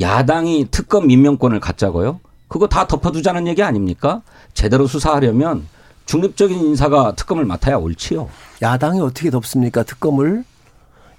야당이 0.00 0.68
특검 0.72 1.10
임명권을 1.10 1.60
갖자고요? 1.60 2.18
그거 2.48 2.66
다 2.66 2.86
덮어두자는 2.86 3.46
얘기 3.46 3.62
아닙니까? 3.62 4.22
제대로 4.54 4.86
수사하려면 4.86 5.66
중립적인 6.06 6.58
인사가 6.58 7.14
특검을 7.14 7.44
맡아야 7.44 7.76
옳지요. 7.76 8.28
야당이 8.62 9.00
어떻게 9.00 9.30
덮습니까? 9.30 9.82
특검을? 9.82 10.44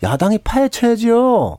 야당이 0.02 0.40
파헤쳐야죠. 0.40 1.58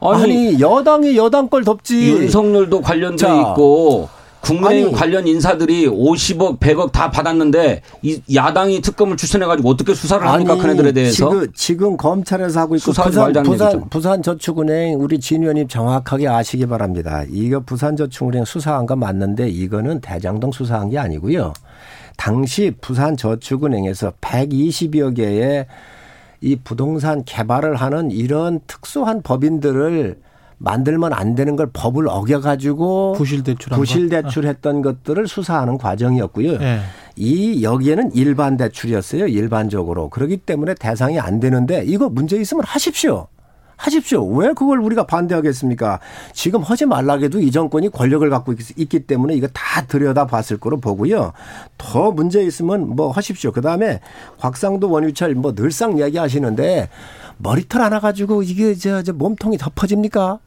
아니, 0.00 0.22
아니, 0.22 0.60
여당이 0.60 1.16
여당 1.16 1.48
걸 1.48 1.64
덮지. 1.64 2.10
윤석열도 2.10 2.82
관련돼 2.82 3.26
있고 3.26 4.08
국민의힘 4.46 4.86
아니, 4.88 4.94
관련 4.94 5.26
인사들이 5.26 5.88
50억, 5.88 6.60
100억 6.60 6.92
다 6.92 7.10
받았는데 7.10 7.82
이 8.02 8.20
야당이 8.32 8.80
특검을 8.80 9.16
추천해가지고 9.16 9.68
어떻게 9.68 9.92
수사를 9.92 10.26
합니까? 10.26 10.52
아니, 10.52 10.62
그네들에 10.62 10.92
대해서? 10.92 11.30
지금, 11.30 11.52
지금 11.52 11.96
검찰에서 11.96 12.60
하고 12.60 12.76
있고 12.76 12.92
부산, 12.92 13.32
부산, 13.42 13.88
부산저축은행 13.90 15.00
우리 15.00 15.18
진 15.18 15.42
의원님 15.42 15.66
정확하게 15.66 16.28
아시기 16.28 16.66
바랍니다. 16.66 17.24
이거 17.28 17.60
부산저축은행 17.60 18.44
수사한 18.44 18.86
거 18.86 18.94
맞는데 18.94 19.48
이거는 19.48 20.00
대장동 20.00 20.52
수사한 20.52 20.90
게 20.90 20.98
아니고요. 20.98 21.52
당시 22.16 22.72
부산저축은행에서 22.80 24.12
120여 24.20 25.16
개의 25.16 25.66
이 26.40 26.56
부동산 26.56 27.24
개발을 27.24 27.76
하는 27.76 28.10
이런 28.10 28.60
특수한 28.66 29.22
법인들을 29.22 30.25
만들면 30.58 31.12
안 31.12 31.34
되는 31.34 31.56
걸 31.56 31.68
법을 31.72 32.08
어겨 32.08 32.40
가지고 32.40 33.12
부실 33.12 33.42
대출 33.42 33.72
부실 33.72 34.08
대출했던 34.08 34.82
것들을 34.82 35.28
수사하는 35.28 35.78
과정이었고요. 35.78 36.58
네. 36.58 36.80
이 37.16 37.62
여기에는 37.62 38.12
일반 38.14 38.56
대출이었어요. 38.56 39.26
일반적으로 39.26 40.08
그렇기 40.08 40.38
때문에 40.38 40.74
대상이 40.74 41.18
안 41.18 41.40
되는데 41.40 41.82
이거 41.86 42.08
문제 42.08 42.36
있으면 42.36 42.64
하십시오. 42.64 43.28
하십시오. 43.76 44.26
왜 44.26 44.48
그걸 44.54 44.80
우리가 44.80 45.04
반대하겠습니까? 45.04 46.00
지금 46.32 46.62
하지 46.62 46.86
말라게도 46.86 47.40
이 47.40 47.50
정권이 47.50 47.90
권력을 47.90 48.28
갖고 48.30 48.54
있기 48.76 49.00
때문에 49.00 49.34
이거 49.34 49.48
다 49.48 49.84
들여다 49.86 50.26
봤을 50.26 50.56
거로 50.56 50.78
보고요. 50.80 51.32
더 51.76 52.10
문제 52.10 52.42
있으면 52.42 52.96
뭐 52.96 53.10
하십시오. 53.10 53.52
그 53.52 53.60
다음에 53.60 54.00
곽상도 54.40 54.90
원유철 54.90 55.34
뭐 55.34 55.54
늘상 55.54 56.00
얘기하시는데 56.00 56.88
머리털 57.38 57.82
하나 57.82 58.00
가지고 58.00 58.42
이게 58.42 58.74
저, 58.74 59.02
저 59.02 59.12
몸통이 59.12 59.58
덮어집니까? 59.58 60.38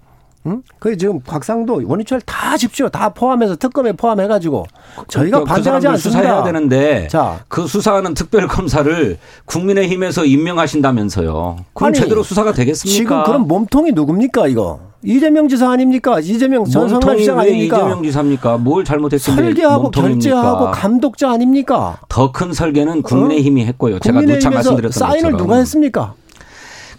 응? 0.45 0.61
그 0.79 0.95
지금 0.97 1.19
곽상도 1.21 1.81
원유철 1.85 2.21
다 2.21 2.55
집시오. 2.57 2.87
다 2.89 3.09
포함해서 3.09 3.55
특검에 3.57 3.91
포함해가지고 3.91 4.65
저희가 5.09 5.39
그러니까 5.39 5.53
반대하지 5.53 5.87
그 5.87 5.91
않습니다. 5.93 6.21
수사해야 6.21 6.43
되는데 6.43 7.07
자. 7.09 7.39
그 7.49 7.67
수사하는 7.67 8.13
특별 8.13 8.47
검사를 8.47 9.17
국민의힘에서 9.45 10.23
임명하신다면서요. 10.25 11.57
그럼 11.73 11.87
아니, 11.87 11.97
제대로 11.99 12.23
수사가 12.23 12.53
되겠습니까? 12.53 12.95
지금 12.97 13.23
그럼 13.23 13.47
몸통이 13.47 13.91
누굽니까 13.91 14.47
이거? 14.47 14.79
이재명 15.03 15.47
지사 15.47 15.71
아닙니까? 15.71 16.19
이재명 16.19 16.65
전 16.65 16.89
성남시장 16.89 17.39
아닙니까? 17.39 17.77
이재명 17.77 18.03
지사입니까? 18.03 18.57
뭘 18.57 18.83
잘못했는데 18.83 19.41
설계하고 19.41 19.91
결제하고 19.91 20.71
감독자 20.71 21.31
아닙니까? 21.31 21.99
더 22.09 22.31
큰 22.31 22.53
설계는 22.53 23.01
국민의힘이 23.01 23.65
했고요. 23.65 23.99
제가 23.99 24.21
누차 24.21 24.49
말씀드렸던 24.49 24.91
사인을 24.91 25.31
것처럼. 25.31 25.37
누가 25.37 25.55
했습니까? 25.57 26.13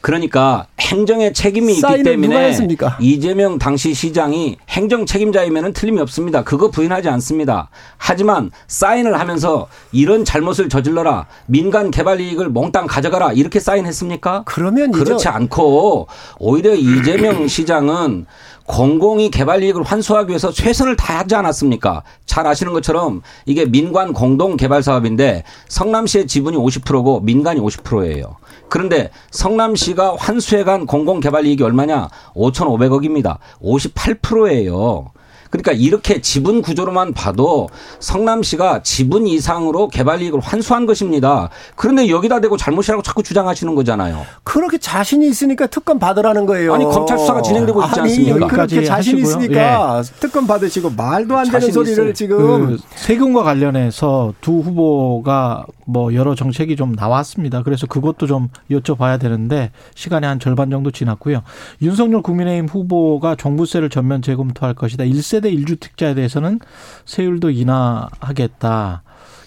그러니까 0.00 0.66
행정의 0.80 1.35
책임이 1.35 1.75
있기 1.75 2.02
때문에 2.02 2.52
이재명 3.00 3.59
당시 3.59 3.92
시장이 3.92 4.57
행정 4.69 5.04
책임자이면은 5.04 5.73
틀림이 5.73 6.00
없습니다. 6.00 6.42
그거 6.42 6.71
부인하지 6.71 7.09
않습니다. 7.11 7.69
하지만 7.99 8.50
사인을 8.66 9.21
하면서 9.21 9.69
이런 9.92 10.25
잘못을 10.25 10.69
저질러라 10.69 11.26
민간 11.47 11.90
개발 11.90 12.21
이익을 12.21 12.49
몽땅 12.49 12.87
가져가라 12.87 13.33
이렇게 13.33 13.61
사인했습니까? 13.61 14.45
그러면 14.47 14.90
그렇지 14.90 15.28
않고 15.28 16.09
오히려 16.38 16.75
이재명 16.75 17.47
시장은 17.49 18.26
공공이 18.66 19.30
개발 19.30 19.62
이익을 19.64 19.83
환수하기 19.83 20.28
위해서 20.30 20.52
최선을 20.52 20.97
다하지 20.97 21.35
않았습니까? 21.35 22.04
잘 22.25 22.47
아시는 22.47 22.73
것처럼 22.73 23.21
이게 23.45 23.66
민관 23.66 24.12
공동 24.12 24.57
개발 24.57 24.83
사업인데 24.83 25.42
성남시의 25.69 26.26
지분이 26.28 26.57
50%고 26.57 27.21
민간이 27.21 27.61
50%예요. 27.61 28.37
그런데 28.71 29.11
성남시가 29.31 30.17
환수해간 30.17 30.87
공공 30.87 31.21
개발 31.21 31.45
이익이 31.45 31.62
얼마냐? 31.62 32.09
5,500억입니다. 32.35 33.39
58%예요. 33.62 35.12
그러니까 35.50 35.73
이렇게 35.73 36.21
지분 36.21 36.62
구조로만 36.62 37.12
봐도 37.12 37.69
성남시가 37.99 38.83
지분 38.83 39.26
이상으로 39.26 39.88
개발 39.88 40.23
이익을 40.23 40.40
환수한 40.40 40.87
것입니다. 40.87 41.50
그런데 41.75 42.09
여기다 42.09 42.40
대고 42.40 42.57
잘못이라고 42.57 43.02
자꾸 43.02 43.23
주장하시는 43.23 43.75
거잖아요. 43.75 44.25
그렇게 44.45 44.78
자신이 44.78 45.28
있으니까 45.28 45.66
특검 45.66 45.99
받으라는 45.99 46.47
거예요. 46.47 46.75
아니 46.75 46.85
검찰 46.85 47.19
수사가 47.19 47.42
진행되고 47.42 47.83
있지 47.85 48.00
아니, 48.00 48.11
않습니까? 48.11 48.47
그렇게 48.47 48.85
자신 48.85 49.19
이 49.19 49.21
있으니까 49.23 49.99
예. 49.99 50.21
특검 50.21 50.47
받으시고 50.47 50.90
말도 50.90 51.37
안 51.37 51.50
되는 51.50 51.73
소리를 51.73 51.92
있어요. 51.92 52.12
지금 52.12 52.76
그 52.76 52.78
세금과 52.95 53.42
관련해서 53.42 54.35
두 54.40 54.61
후보가 54.61 55.66
뭐 55.87 56.14
여러 56.14 56.35
정책이 56.35 56.76
좀 56.76 56.92
나왔습니다. 56.92 57.62
그래서 57.62 57.87
그것도 57.87 58.26
좀 58.26 58.49
여쭤봐야 58.71 59.19
되는데 59.21 59.73
시간이 59.95 60.26
한 60.26 60.38
절반 60.38 60.71
정도 60.71 60.90
지났고요. 60.90 61.42
윤석열 61.83 62.23
국민의힘 62.23 62.66
후보가 62.69 63.35
종부세를 63.35 63.90
전면 63.90 64.23
재검토할 64.23 64.75
것이다. 64.75 65.04
1세 65.04 65.39
3세대 65.40 65.52
1주택자에 65.64 66.14
대해서는 66.14 66.61
세율도 67.04 67.50
인하하겠다. 67.50 69.02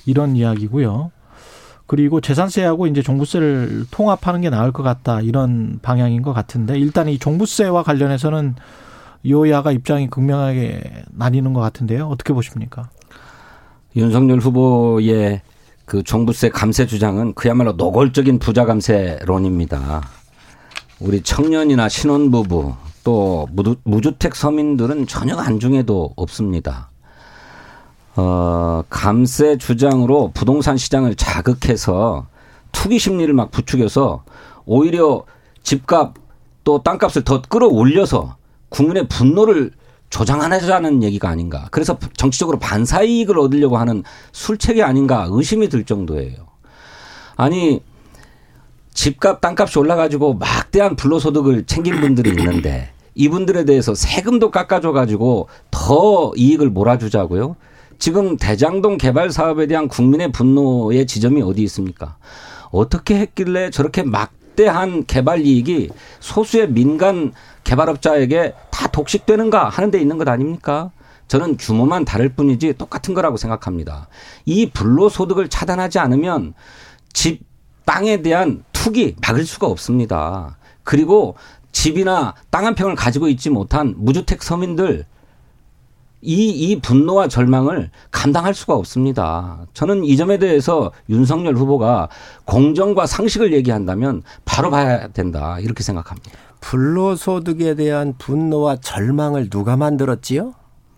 이런 0.06 0.36
이야기고요. 0.36 1.12
그리고 1.86 2.22
재산세하고 2.22 2.88
이제 2.88 3.02
종부세를 3.02 3.86
통합하는 3.92 4.42
게 4.42 4.50
나을 4.50 4.72
것 4.72 4.84
같다. 4.84 5.22
이런 5.22 5.80
방향인 5.82 6.22
것 6.22 6.34
같은데 6.34 6.78
일단 6.78 7.08
이 7.08 7.20
종부세와 7.20 7.84
관련해서는 7.84 8.56
여야가 9.28 9.72
입장이 9.72 10.10
극명하게 10.10 11.06
나뉘는 11.12 11.54
것 11.54 11.62
같은데요. 11.62 12.08
어떻게 12.08 12.34
보십니까? 12.34 12.90
윤석열 13.96 14.40
후보의 14.40 15.42
그 15.86 16.04
종부세 16.04 16.50
감세 16.50 16.88
주장은 16.88 17.34
그야말로 17.34 17.74
노골적인 17.74 18.40
부자 18.40 18.66
감세론입니다. 18.66 20.02
우리 21.00 21.22
청년이나 21.22 21.90
신혼부부 21.90 22.74
또 23.04 23.48
무주택 23.84 24.36
서민들은 24.36 25.08
전혀 25.08 25.36
안중에도 25.36 26.14
없습니다. 26.16 26.90
어, 28.16 28.84
감세 28.90 29.58
주장으로 29.58 30.32
부동산 30.34 30.78
시장을 30.78 31.16
자극해서 31.16 32.28
투기 32.72 33.00
심리를 33.00 33.34
막 33.34 33.52
부추겨서 33.52 34.24
오히려 34.66 35.24
집값 35.64 36.14
또 36.64 36.82
땅값을 36.82 37.24
더 37.24 37.42
끌어올려서 37.42 38.38
국민의 38.70 39.08
분노를 39.08 39.72
조장하자는 40.10 41.02
얘기가 41.04 41.28
아닌가. 41.28 41.68
그래서 41.72 41.98
정치적으로 42.16 42.60
반사 42.60 43.02
이익을 43.02 43.40
얻으려고 43.40 43.78
하는 43.78 44.04
술책이 44.32 44.84
아닌가 44.84 45.28
의심이 45.30 45.70
들 45.70 45.84
정도예요. 45.84 46.46
아니 47.36 47.82
집값 48.94 49.42
땅값이 49.42 49.80
올라가지고 49.80 50.36
막대한 50.36 50.96
불로소득을 50.96 51.66
챙긴 51.66 52.00
분들이 52.00 52.30
있는데 52.30 52.92
이분들에 53.16 53.66
대해서 53.66 53.94
세금도 53.94 54.52
깎아줘 54.52 54.92
가지고 54.92 55.48
더 55.72 56.32
이익을 56.36 56.70
몰아주자고요. 56.70 57.56
지금 58.00 58.38
대장동 58.38 58.98
개발 58.98 59.32
사업에 59.32 59.68
대한 59.68 59.88
국민의 59.88 60.32
분노의 60.32 61.08
지점이 61.08 61.42
어디 61.42 61.64
있습니까? 61.64 62.18
어떻게 62.72 63.18
했길래 63.20 63.70
저렇게 63.70 64.04
막대한 64.04 65.06
개발 65.06 65.46
이익이 65.46 65.90
소수의 66.20 66.70
민간 66.70 67.34
개발업자에게 67.64 68.54
다 68.72 68.88
독식되는가 68.88 69.70
하는 69.70 69.92
데 69.92 70.00
있는 70.00 70.18
것 70.18 70.28
아닙니까? 70.28 70.92
저는 71.28 71.58
규모만 71.58 72.04
다를 72.04 72.30
뿐이지 72.30 72.74
똑같은 72.78 73.14
거라고 73.14 73.38
생각합니다. 73.38 74.08
이 74.46 74.70
불로소득을 74.70 75.50
차단하지 75.50 76.00
않으면 76.00 76.54
집, 77.14 77.42
땅에 77.86 78.22
대한 78.22 78.64
투기 78.84 79.16
막을 79.26 79.46
수가 79.46 79.68
없습니다. 79.68 80.58
그리고 80.84 81.36
집이나 81.72 82.34
땅 82.50 82.66
한 82.66 82.76
평을 82.76 82.96
가지고 82.96 83.30
있지 83.30 83.50
못한 83.50 83.94
무주택 83.98 84.44
서민들 84.44 85.06
이, 86.22 86.50
이 86.50 86.80
분노와 86.82 87.30
절망을 87.30 87.92
감당할 88.12 88.54
수가 88.54 88.76
없습니다. 88.76 89.66
저는 89.74 90.04
이 90.04 90.18
점에 90.18 90.38
대해서 90.38 90.92
윤석열 91.10 91.56
후보가 91.56 92.10
공정과 92.44 93.06
상식을 93.06 93.54
얘기한다면 93.54 94.22
바로 94.44 94.70
봐야 94.70 95.08
된다. 95.08 95.58
이렇게 95.62 95.82
생각합니다. 95.82 96.32
불로소득에 96.60 97.76
대한 97.76 98.14
분노와 98.18 98.78
절망을 98.82 99.50
누가 99.50 99.78
만들었지요? 99.78 100.56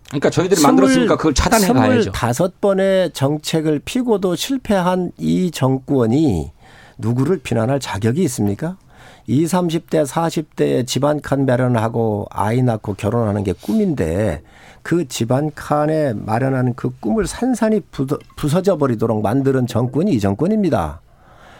그러니까 0.08 0.30
저희들이 0.30 0.60
만들었으니까 0.60 1.16
그걸 1.16 1.34
차단해 1.34 1.72
가야죠. 1.72 2.10
다섯 2.12 2.60
번의 2.60 3.12
정책을 3.12 3.80
피고도 3.84 4.34
실패한 4.34 5.12
이 5.18 5.50
정권이 5.52 6.52
누구를 6.98 7.38
비난할 7.38 7.80
자격이 7.80 8.22
있습니까? 8.24 8.76
20, 9.26 9.48
30대, 9.48 10.06
40대에 10.06 10.86
집안 10.86 11.20
칸 11.20 11.46
마련하고 11.46 12.26
아이 12.30 12.62
낳고 12.62 12.94
결혼하는 12.94 13.42
게 13.42 13.52
꿈인데 13.52 14.42
그 14.82 15.08
집안 15.08 15.52
칸에 15.52 16.12
마련하는 16.12 16.74
그 16.74 16.90
꿈을 17.00 17.26
산산이 17.26 17.80
부서져 18.36 18.78
버리도록 18.78 19.22
만드는 19.22 19.66
정권이 19.66 20.12
이 20.12 20.20
정권입니다. 20.20 21.00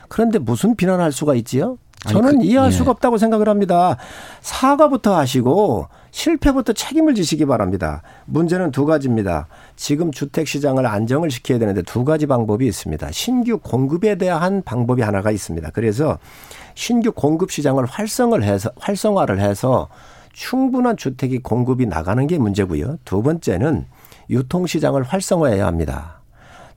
그런데 0.08 0.38
무슨 0.38 0.76
비난할 0.76 1.10
수가 1.10 1.34
있지요? 1.34 1.78
저는 2.06 2.38
그, 2.38 2.44
이해할 2.44 2.68
예. 2.68 2.70
수가 2.70 2.90
없다고 2.92 3.18
생각을 3.18 3.48
합니다. 3.48 3.96
사과부터 4.40 5.16
하시고 5.16 5.88
실패부터 6.10 6.72
책임을 6.72 7.14
지시기 7.14 7.44
바랍니다. 7.44 8.02
문제는 8.24 8.70
두 8.70 8.86
가지입니다. 8.86 9.48
지금 9.76 10.10
주택 10.10 10.48
시장을 10.48 10.86
안정을 10.86 11.30
시켜야 11.30 11.58
되는데 11.58 11.82
두 11.82 12.04
가지 12.04 12.26
방법이 12.26 12.66
있습니다. 12.66 13.12
신규 13.12 13.58
공급에 13.58 14.16
대한 14.16 14.62
방법이 14.62 15.02
하나가 15.02 15.30
있습니다. 15.30 15.70
그래서 15.72 16.18
신규 16.74 17.12
공급 17.12 17.50
시장을 17.50 17.84
활성을 17.84 18.42
해서 18.42 18.70
활성화를 18.78 19.40
해서 19.40 19.88
충분한 20.32 20.96
주택이 20.96 21.38
공급이 21.38 21.86
나가는 21.86 22.26
게 22.26 22.38
문제고요. 22.38 22.98
두 23.04 23.22
번째는 23.22 23.86
유통 24.30 24.66
시장을 24.66 25.02
활성화해야 25.02 25.66
합니다. 25.66 26.15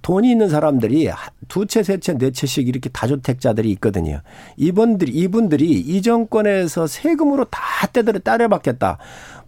돈이 0.02 0.32
있는 0.32 0.50
사람들이 0.50 1.10
두 1.48 1.66
채, 1.66 1.84
세 1.84 1.98
채, 1.98 2.18
네 2.18 2.32
채씩 2.32 2.68
이렇게 2.68 2.90
다주택자들이 2.90 3.70
있거든요. 3.72 4.22
이분들이, 4.58 5.12
이분들이 5.12 5.72
이 5.72 6.02
정권에서 6.02 6.88
세금으로 6.88 7.46
다 7.46 7.60
떼들어 7.92 8.20
따려받겠다. 8.20 8.98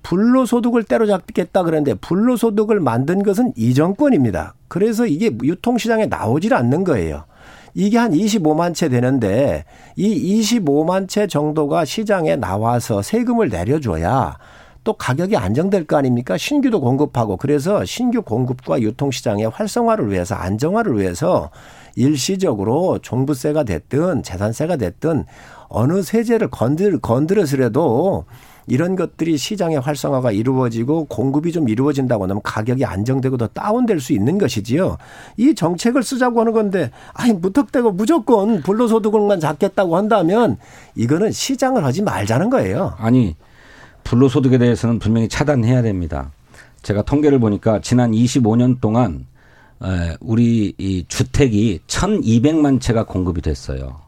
불로소득을 0.04 0.84
때려잡겠다 0.84 1.64
그랬는데 1.64 1.94
불로소득을 1.96 2.80
만든 2.80 3.24
것은 3.24 3.54
이 3.56 3.74
정권입니다. 3.74 4.56
그래서 4.68 5.06
이게 5.06 5.32
유통시장에 5.44 6.08
나오질 6.08 6.54
않는 6.54 6.84
거예요. 6.84 7.26
이게 7.74 7.98
한 7.98 8.12
25만 8.12 8.74
채 8.74 8.90
되는데 8.90 9.64
이 9.96 10.42
25만 10.42 11.08
채 11.08 11.28
정도가 11.28 11.86
시장에 11.86 12.36
나와서 12.36 13.02
세금을 13.02 13.50
내려줘야 13.50 14.38
또 14.84 14.94
가격이 14.94 15.38
안정될 15.38 15.86
거 15.86 15.98
아닙니까? 15.98 16.38
신규도 16.38 16.82
공급하고 16.82 17.38
그래서 17.38 17.86
신규 17.86 18.22
공급과 18.24 18.82
유통 18.82 19.12
시장의 19.12 19.50
활성화를 19.50 20.12
위해서 20.12 20.36
안정화를 20.36 21.00
위해서 21.00 21.52
일시적으로 21.96 23.00
종부세가 23.00 23.64
됐든 23.64 24.24
재산세가 24.24 24.78
됐든 24.78 25.26
어느 25.68 26.02
세제를 26.02 26.50
건들, 26.50 27.00
건드려서라도 27.00 28.26
이런 28.68 28.96
것들이 28.96 29.38
시장의 29.38 29.80
활성화가 29.80 30.32
이루어지고 30.32 31.06
공급이 31.06 31.52
좀 31.52 31.68
이루어진다고 31.68 32.24
하면 32.24 32.42
가격이 32.44 32.86
안정되고 32.86 33.38
더 33.38 33.48
다운될 33.48 34.00
수 34.00 34.14
있는 34.14 34.38
것이지요. 34.38 34.98
이 35.38 35.54
정책을 35.56 36.04
쓰자고 36.04 36.40
하는 36.40 36.54
건데 36.54 36.92
아니 37.14 37.34
무턱대고 37.34 37.92
무조건 37.92 38.62
불로소득을만 38.62 39.40
잡겠다고 39.40 39.98
한다면 39.98 40.58
이거는 40.96 41.32
시장을 41.32 41.84
하지 41.84 42.02
말자는 42.02 42.50
거예요. 42.50 42.94
아니 42.98 43.36
불로소득에 44.04 44.58
대해서는 44.58 45.00
분명히 45.00 45.30
차단해야 45.30 45.82
됩니다. 45.82 46.32
제가 46.82 47.04
통계를 47.04 47.40
보니까 47.40 47.80
지난 47.82 48.12
25년 48.12 48.82
동안 48.82 49.28
우리 50.20 50.74
이 50.78 51.06
주택이 51.08 51.82
1,200만 51.88 52.82
채가 52.82 53.06
공급이 53.06 53.42
됐어요. 53.42 54.02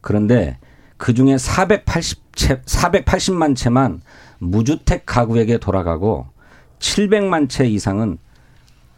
그런데 0.00 0.58
그 0.96 1.14
중에 1.14 1.36
480채, 1.36 2.64
480만 2.64 3.56
채만 3.56 4.00
무주택 4.38 5.06
가구에게 5.06 5.58
돌아가고 5.58 6.26
700만 6.78 7.48
채 7.48 7.66
이상은 7.66 8.18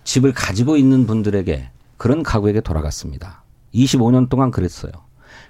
집을 0.05 0.33
가지고 0.33 0.77
있는 0.77 1.07
분들에게 1.07 1.71
그런 1.97 2.23
가구에게 2.23 2.61
돌아갔습니다. 2.61 3.45
25년 3.75 4.29
동안 4.29 4.51
그랬어요. 4.51 4.93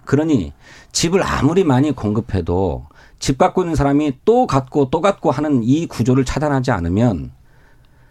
그러니 0.04 0.52
집을 0.92 1.22
아무리 1.22 1.64
많이 1.64 1.92
공급해도 1.92 2.86
집 3.18 3.38
갖고 3.38 3.62
있는 3.62 3.74
사람이 3.74 4.20
또 4.24 4.46
갖고 4.46 4.90
또 4.90 5.00
갖고 5.00 5.30
하는 5.30 5.62
이 5.62 5.86
구조를 5.86 6.24
차단하지 6.24 6.70
않으면 6.70 7.32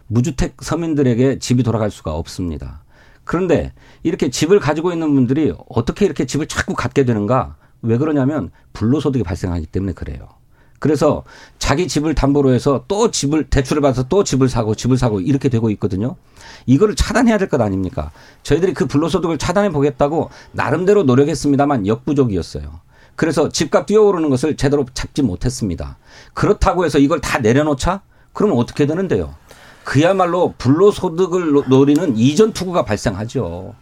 무주택 0.08 0.56
서민들에게 0.62 1.40
집이 1.40 1.64
돌아갈 1.64 1.92
수가 1.92 2.14
없습니다. 2.14 2.84
그런데 3.24 3.74
이렇게 4.02 4.30
집을 4.30 4.60
가지고 4.60 4.92
있는 4.92 5.14
분들이 5.14 5.54
어떻게 5.70 6.06
이렇게 6.06 6.26
집을 6.26 6.48
자꾸 6.48 6.74
갖게 6.74 7.06
되는가? 7.06 7.58
왜 7.82 7.98
그러냐면 7.98 8.52
불로소득이 8.74 9.24
발생하기 9.24 9.68
때문에 9.68 9.94
그래요. 9.94 10.39
그래서 10.80 11.24
자기 11.60 11.88
집을 11.88 12.16
담보로 12.16 12.54
해서 12.54 12.84
또 12.88 13.12
집을 13.12 13.50
대출을 13.50 13.82
받아서 13.82 14.04
또 14.08 14.24
집을 14.24 14.50
사고 14.50 14.76
집을 14.76 14.98
사고 14.98 15.20
이렇게 15.20 15.50
되고 15.50 15.70
있거든요. 15.72 16.16
이거를 16.66 16.96
차단해야 16.96 17.38
될 17.38 17.50
것 17.50 17.60
아닙니까? 17.62 18.12
저희들이 18.44 18.74
그 18.74 18.86
불로소득을 18.86 19.38
차단해 19.38 19.72
보겠다고 19.72 20.30
나름대로 20.52 21.04
노력했습니다만 21.04 21.88
역부족이었어요. 21.88 22.80
그래서 23.16 23.50
집값 23.50 23.86
뛰어오르는 23.86 24.30
것을 24.30 24.56
제대로 24.56 24.86
잡지 24.94 25.22
못했습니다. 25.22 25.98
그렇다고 26.34 26.86
해서 26.86 27.00
이걸 27.00 27.20
다 27.20 27.40
내려놓자? 27.40 28.02
그러면 28.32 28.58
어떻게 28.58 28.86
되는데요? 28.86 29.36
그야말로 29.84 30.54
불로소득을 30.58 31.64
노리는 31.68 32.16
이전 32.18 32.54
투구가 32.54 32.86
발생하죠. 32.86 33.74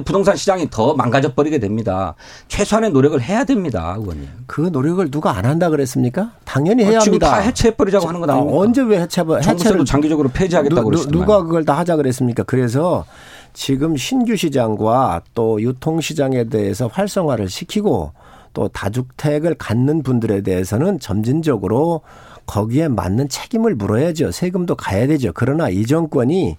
부동산 0.00 0.36
시장이 0.36 0.70
더 0.70 0.94
망가져 0.94 1.34
버리게 1.34 1.58
됩니다. 1.58 2.14
최소한의 2.48 2.90
노력을 2.92 3.20
해야 3.20 3.44
됩니다, 3.44 3.94
의원님. 3.98 4.26
그 4.46 4.62
노력을 4.72 5.10
누가 5.10 5.36
안 5.36 5.44
한다 5.44 5.68
그랬습니까? 5.68 6.32
당연히 6.44 6.84
해야 6.84 6.96
어, 6.98 7.00
지금 7.00 7.14
합니다. 7.16 7.30
다 7.30 7.36
해체해 7.38 7.74
버리자고 7.76 8.08
하는 8.08 8.20
건 8.20 8.30
아, 8.30 8.34
아닙니까? 8.34 8.58
언제 8.58 8.82
왜 8.82 9.00
해체 9.00 9.22
해체를 9.22 9.84
장기적으로 9.84 10.30
폐지하겠다고 10.30 10.84
그러시더만 10.84 11.20
누가 11.20 11.42
그걸 11.42 11.64
다 11.64 11.76
하자 11.76 11.96
그랬습니까? 11.96 12.42
그래서 12.44 13.04
지금 13.52 13.96
신규 13.96 14.34
시장과 14.34 15.22
또 15.34 15.60
유통 15.60 16.00
시장에 16.00 16.44
대해서 16.44 16.86
활성화를 16.86 17.50
시키고 17.50 18.12
또 18.54 18.68
다주택을 18.68 19.54
갖는 19.54 20.02
분들에 20.02 20.40
대해서는 20.42 21.00
점진적으로 21.00 22.00
거기에 22.46 22.88
맞는 22.88 23.28
책임을 23.28 23.74
물어야죠. 23.74 24.30
세금도 24.32 24.74
가야 24.76 25.06
되죠. 25.06 25.32
그러나 25.34 25.68
이 25.68 25.86
정권이 25.86 26.56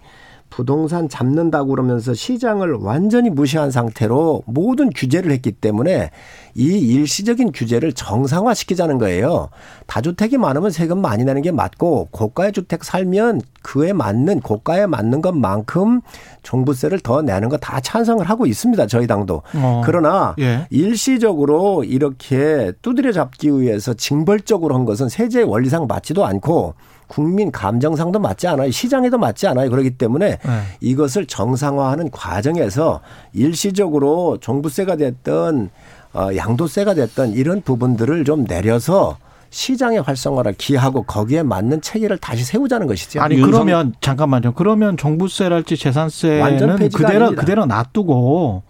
부동산 0.58 1.10
잡는다고 1.10 1.70
그러면서 1.72 2.14
시장을 2.14 2.74
완전히 2.74 3.32
무시한 3.32 3.72
상태로 3.72 4.44
모든 4.46 4.92
규제를 4.92 5.32
했기 5.32 5.52
때문에 5.52 6.12
이 6.54 6.64
일시적인 6.66 7.54
규제를 7.54 7.94
정상화시키자는 7.94 9.00
거예요. 9.00 9.50
다주택이 9.88 10.38
많으면 10.38 10.70
세금 10.70 11.02
많이 11.02 11.24
내는 11.24 11.42
게 11.42 11.50
맞고 11.52 12.10
고가의 12.12 12.52
주택 12.52 12.84
살면 12.84 13.42
그에 13.64 13.94
맞는 13.94 14.42
고가에 14.42 14.86
맞는 14.86 15.22
것만큼 15.22 16.02
종부세를 16.44 17.00
더 17.00 17.24
내는 17.24 17.50
거 17.50 17.58
다 17.58 17.80
찬성을 17.80 18.24
하고 18.30 18.46
있습니다. 18.46 18.86
저희 18.88 19.08
당도. 19.08 19.42
어. 19.56 19.82
그러나 19.86 20.36
예. 20.40 20.68
일시적으로 20.70 21.84
이렇게 21.84 22.74
두드려 22.84 23.12
잡기 23.12 23.60
위해서 23.60 23.94
징벌적으로 23.96 24.76
한 24.76 24.86
것은 24.86 25.10
세제 25.10 25.42
원리상 25.42 25.88
맞지도 25.88 26.26
않고 26.26 26.76
국민 27.08 27.52
감정상도 27.52 28.20
맞지 28.20 28.48
않아요. 28.48 28.72
시장에도 28.72 29.18
맞지 29.18 29.48
않아요. 29.48 29.70
그렇기 29.70 29.92
때문에 29.92 30.38
네. 30.38 30.62
이것을 30.82 31.26
정상화하는 31.26 32.12
과정에서 32.12 33.02
일시적으로 33.34 34.38
종부세가 34.40 34.96
됐던 34.96 35.70
어, 36.14 36.30
양도세가 36.36 36.94
됐던 36.94 37.34
이런 37.34 37.62
부분들을 37.62 38.24
좀 38.24 38.46
내려서 38.46 39.18
시장의 39.50 40.02
활성화를 40.02 40.54
기하고 40.54 41.04
거기에 41.04 41.44
맞는 41.44 41.82
체계를 41.82 42.18
다시 42.18 42.44
세우자는 42.44 42.88
것이죠. 42.88 43.22
아니 43.22 43.40
그러면 43.40 43.94
잠깐만요. 44.02 44.54
그러면 44.54 44.98
종부세랄지 44.98 45.78
재산세는 45.78 46.90
그대로 46.90 47.26
아닙니다. 47.26 47.42
그대로 47.42 47.66
놔두고 47.66 48.64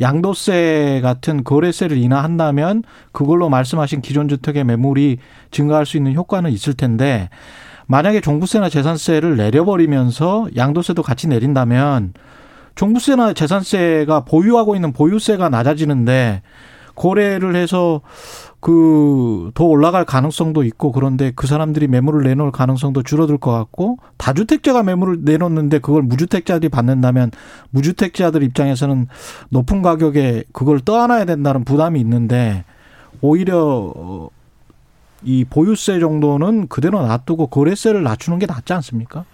양도세 0.00 1.00
같은 1.02 1.44
거래세를 1.44 1.96
인하한다면 1.98 2.82
그걸로 3.12 3.48
말씀하신 3.48 4.00
기존 4.00 4.28
주택의 4.28 4.64
매물이 4.64 5.18
증가할 5.50 5.86
수 5.86 5.96
있는 5.96 6.14
효과는 6.14 6.50
있을 6.50 6.74
텐데 6.74 7.28
만약에 7.86 8.20
종부세나 8.20 8.68
재산세를 8.68 9.36
내려버리면서 9.36 10.48
양도세도 10.56 11.02
같이 11.02 11.28
내린다면 11.28 12.14
종부세나 12.74 13.34
재산세가 13.34 14.24
보유하고 14.24 14.74
있는 14.74 14.92
보유세가 14.92 15.48
낮아지는데 15.48 16.42
거래를 16.94 17.56
해서 17.56 18.00
그 18.60 19.24
더 19.54 19.64
올라갈 19.64 20.04
가능성도 20.04 20.64
있고 20.64 20.90
그런데 20.90 21.32
그 21.34 21.46
사람들이 21.46 21.86
매물을 21.86 22.24
내놓을 22.24 22.50
가능성도 22.50 23.02
줄어들 23.02 23.38
것 23.38 23.52
같고 23.52 23.98
다주택자가 24.16 24.82
매물을 24.82 25.18
내놓는데 25.22 25.78
그걸 25.78 26.02
무주택자들이 26.02 26.70
받는다면 26.70 27.30
무주택자들 27.70 28.42
입장에서는 28.42 29.06
높은 29.50 29.82
가격에 29.82 30.44
그걸 30.52 30.80
떠안아야 30.80 31.24
된다는 31.24 31.64
부담이 31.64 32.00
있는데 32.00 32.64
오히려 33.20 34.28
이 35.24 35.44
보유세 35.44 36.00
정도는 36.00 36.68
그대로 36.68 37.04
놔두고 37.06 37.48
거래세를 37.48 38.02
낮추는 38.02 38.38
게 38.38 38.46
낫지 38.46 38.72
않습니까? 38.72 39.24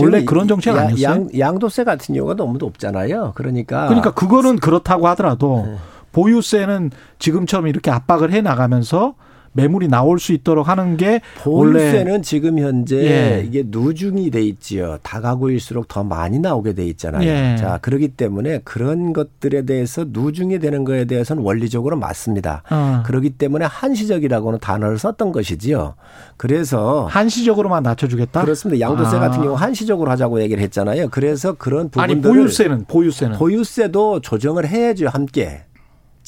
원래 0.00 0.24
그런 0.24 0.46
정책 0.46 0.76
아니었어요? 0.76 1.02
양, 1.02 1.28
양도세 1.36 1.84
같은 1.84 2.14
경우가 2.14 2.34
너무 2.34 2.58
높잖아요. 2.58 3.32
그러니까 3.34 3.88
그러니까 3.88 4.12
그거는 4.12 4.58
그렇다고 4.58 5.08
하더라도 5.08 5.64
네. 5.66 5.76
보유세는 6.12 6.90
지금처럼 7.18 7.66
이렇게 7.66 7.90
압박을 7.90 8.32
해 8.32 8.40
나가면서 8.40 9.14
매물이 9.52 9.88
나올 9.88 10.18
수 10.18 10.32
있도록 10.32 10.68
하는 10.68 10.96
게 10.96 11.20
보유세는 11.42 12.22
지금 12.22 12.58
현재 12.58 12.96
예. 12.96 13.44
이게 13.46 13.64
누중이 13.66 14.30
돼 14.30 14.42
있지요. 14.42 14.98
다가구일수록 15.02 15.88
더 15.88 16.04
많이 16.04 16.38
나오게 16.38 16.74
돼 16.74 16.86
있잖아요. 16.86 17.28
예. 17.28 17.56
자, 17.56 17.78
그렇기 17.82 18.08
때문에 18.08 18.60
그런 18.64 19.12
것들에 19.12 19.64
대해서 19.64 20.04
누중이 20.06 20.58
되는 20.58 20.84
거에 20.84 21.04
대해서는 21.04 21.42
원리적으로 21.42 21.96
맞습니다. 21.96 22.62
어. 22.70 23.02
그렇기 23.06 23.30
때문에 23.30 23.64
한시적이라고는 23.64 24.58
단어를 24.60 24.98
썼던 24.98 25.32
것이지요. 25.32 25.94
그래서 26.36 27.06
한시적으로만 27.10 27.82
낮춰 27.82 28.08
주겠다. 28.08 28.42
그렇습니다. 28.42 28.88
양도세 28.88 29.16
아. 29.16 29.20
같은 29.20 29.42
경우 29.42 29.54
한시적으로 29.54 30.10
하자고 30.10 30.40
얘기를 30.42 30.62
했잖아요. 30.62 31.08
그래서 31.10 31.54
그런 31.54 31.90
부분들 31.90 32.00
아니 32.00 32.20
보유세는 32.20 32.84
보유세는 32.86 33.38
보유세도 33.38 34.20
조정을 34.20 34.66
해야죠 34.68 35.08
함께. 35.08 35.64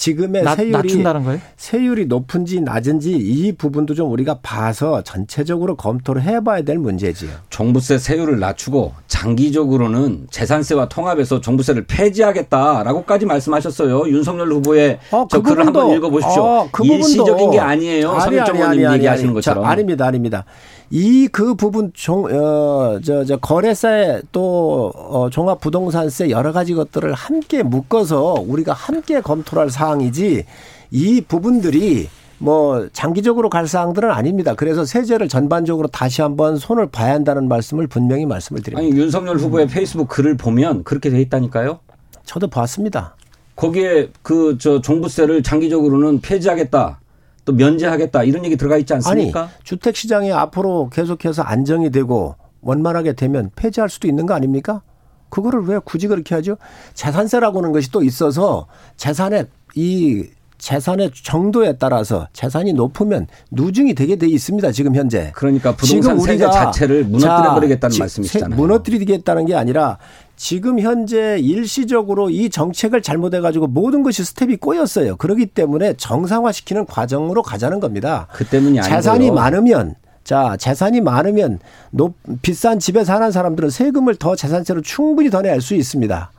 지금의 0.01 0.43
나, 0.45 0.55
세율이 0.57 0.73
낮춘다는 0.73 1.25
거예요? 1.25 1.41
세율이 1.59 2.07
높은지 2.07 2.63
낮은지 2.63 3.13
이 3.13 3.53
부분도 3.53 3.95
좀 3.95 4.11
우리가 4.11 4.39
봐서 4.43 5.03
전체적으로 5.03 5.77
검토를 5.77 6.23
해봐야 6.23 6.63
될 6.63 6.79
문제지요. 6.79 7.29
종부세 7.51 7.99
세율을 7.99 8.41
낮추고 8.41 8.95
장기적으로는 9.09 10.29
재산세와 10.31 10.89
통합해서 10.89 11.43
종부세를 11.43 11.85
폐지하겠다라고까지 11.87 13.27
말씀하셨어요. 13.27 14.09
윤석열 14.09 14.51
후보의 14.53 14.99
어, 15.11 15.27
그저 15.27 15.43
글을 15.43 15.67
한번 15.67 15.91
읽어보십시오. 15.91 16.43
어, 16.43 16.69
그 16.73 16.87
일시적인 16.87 17.51
게 17.51 17.61
아니에요. 17.61 18.19
성일정 18.21 18.57
의원님 18.57 18.93
얘기하시는 18.95 19.35
것처럼. 19.35 19.65
자, 19.65 19.71
아닙니다, 19.71 20.07
아닙니다. 20.07 20.47
이 20.93 21.29
그 21.33 21.55
부분 21.55 21.93
종, 21.95 22.25
어, 22.25 22.99
저, 23.05 23.25
저, 23.25 23.37
거래세 23.37 24.23
또, 24.33 24.93
어, 24.97 25.31
종합부동산세 25.31 26.31
여러 26.31 26.53
가지 26.53 26.75
것들을 26.75 27.13
함께 27.15 27.63
묶어서 27.63 28.35
우리가 28.47 28.73
함께 28.73 29.21
검토할 29.21 29.71
사항이지 29.71 30.45
이 30.91 31.21
부분들이 31.21 32.09
뭐 32.39 32.89
장기적으로 32.93 33.51
갈 33.51 33.69
사항들은 33.69 34.11
아닙니다. 34.11 34.55
그래서 34.57 34.85
세제를 34.85 35.29
전반적으로 35.29 35.87
다시 35.89 36.23
한번 36.23 36.57
손을 36.57 36.89
봐야 36.89 37.13
한다는 37.13 37.47
말씀을 37.49 37.87
분명히 37.87 38.27
말씀을 38.27 38.63
드립니다. 38.63 38.81
아니 38.81 38.99
윤석열 39.01 39.37
후보의 39.37 39.69
페이스북 39.69 40.09
글을 40.09 40.37
보면 40.39 40.83
그렇게 40.85 41.11
돼 41.11 41.21
있다니까요. 41.21 41.79
저도 42.25 42.49
봤습니다. 42.49 43.15
거기에 43.57 44.09
그 44.23 44.57
저 44.59 44.81
종부세를 44.81 45.43
장기적으로는 45.43 46.21
폐지하겠다. 46.23 46.99
또 47.45 47.53
면제하겠다 47.53 48.25
이런 48.25 48.45
얘기 48.45 48.57
들어가 48.57 48.77
있지 48.77 48.93
않습니까? 48.95 49.41
아니, 49.43 49.51
주택 49.65 49.97
시장이 49.97 50.33
앞으로 50.33 50.89
계속해서 50.91 51.43
안정이 51.43 51.91
되고 51.91 52.37
원만하게 52.61 53.15
되면 53.15 53.51
폐지할 53.57 53.89
수도 53.89 54.09
있는 54.09 54.27
거 54.27 54.35
아닙니까? 54.35 54.83
그거를 55.31 55.63
왜 55.63 55.79
굳이 55.83 56.09
그렇게 56.09 56.35
하죠? 56.35 56.57
재산세라고 56.95 57.59
하는 57.59 57.73
것이 57.73 57.91
또 57.91 58.03
있어서 58.03 58.67
재산의 58.97 59.47
이 59.75 60.27
재산의 60.59 61.13
정도에 61.15 61.77
따라서 61.79 62.29
재산이 62.35 62.75
높으면 62.75 63.27
누중이 63.51 63.95
되게 63.95 64.17
돼 64.17 64.27
있습니다. 64.29 64.73
지금 64.73 64.95
현재. 64.95 65.33
그러니까 65.35 65.75
부동산 65.75 66.19
지금 66.19 66.21
우리가 66.21 66.51
자체를 66.51 67.05
무너뜨려 67.05 67.55
버리겠다는 67.55 67.99
말씀이시잖아요. 67.99 68.57
무너뜨리겠다는 68.57 69.47
게 69.47 69.55
아니라 69.55 69.97
지금 70.41 70.81
현재 70.81 71.37
일시적으로 71.39 72.31
이 72.31 72.49
정책을 72.49 73.03
잘못해 73.03 73.41
가지고 73.41 73.67
모든 73.67 74.03
것이 74.03 74.25
스텝이 74.25 74.57
꼬였어요. 74.57 75.17
그렇기 75.17 75.45
때문에 75.45 75.93
정상화시키는 75.99 76.87
과정으로 76.87 77.43
가자는 77.43 77.79
겁니다. 77.79 78.27
그 78.33 78.47
때문이 78.47 78.81
아니고요. 78.81 78.97
재산이 78.97 79.31
많으면 79.33 79.97
자, 80.25 80.57
재산이 80.59 81.03
많으면 81.03 81.59
높, 81.91 82.15
비싼 82.41 82.79
집에 82.79 83.05
사는 83.05 83.31
사람들은 83.31 83.69
세금을 83.69 84.15
더 84.17 84.35
재산세로 84.35 84.81
충분히 84.81 85.29
더 85.29 85.43
낼 85.43 85.61
수 85.61 85.75
있습니다. 85.75 86.33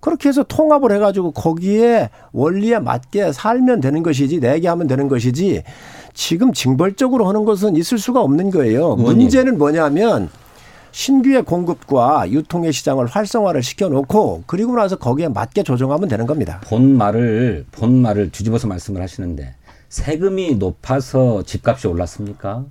그렇게 0.00 0.28
해서 0.28 0.42
통합을 0.42 0.92
해가지고 0.92 1.30
거기에 1.30 2.10
원리에 2.32 2.78
맞게 2.80 3.32
살면 3.32 3.80
되는 3.80 4.02
것이지 4.02 4.40
내게 4.40 4.68
하면 4.68 4.86
되는 4.88 5.08
것이지 5.08 5.62
지금 6.12 6.52
징벌적으로 6.52 7.26
하는 7.26 7.46
것은 7.46 7.76
있을 7.76 7.96
수가 7.96 8.20
없는 8.20 8.50
거예요. 8.50 8.88
의원님. 8.98 9.04
문제는 9.04 9.56
뭐냐면 9.56 10.28
신규의 10.90 11.44
공급과 11.44 12.30
유통의 12.30 12.72
시장을 12.72 13.06
활성화를 13.06 13.62
시켜놓고 13.62 14.44
그리고 14.46 14.74
나서 14.76 14.96
거기에 14.96 15.28
맞게 15.28 15.62
조정하면 15.62 16.08
되는 16.08 16.26
겁니다. 16.26 16.60
본 16.64 16.96
말을 16.96 17.66
본 17.70 18.00
말을 18.00 18.30
뒤집어서 18.30 18.66
말씀을 18.66 19.02
하시는데 19.02 19.54
세금이 19.88 20.56
높아서 20.56 21.42
집값이 21.42 21.86
올랐습니까? 21.86 22.64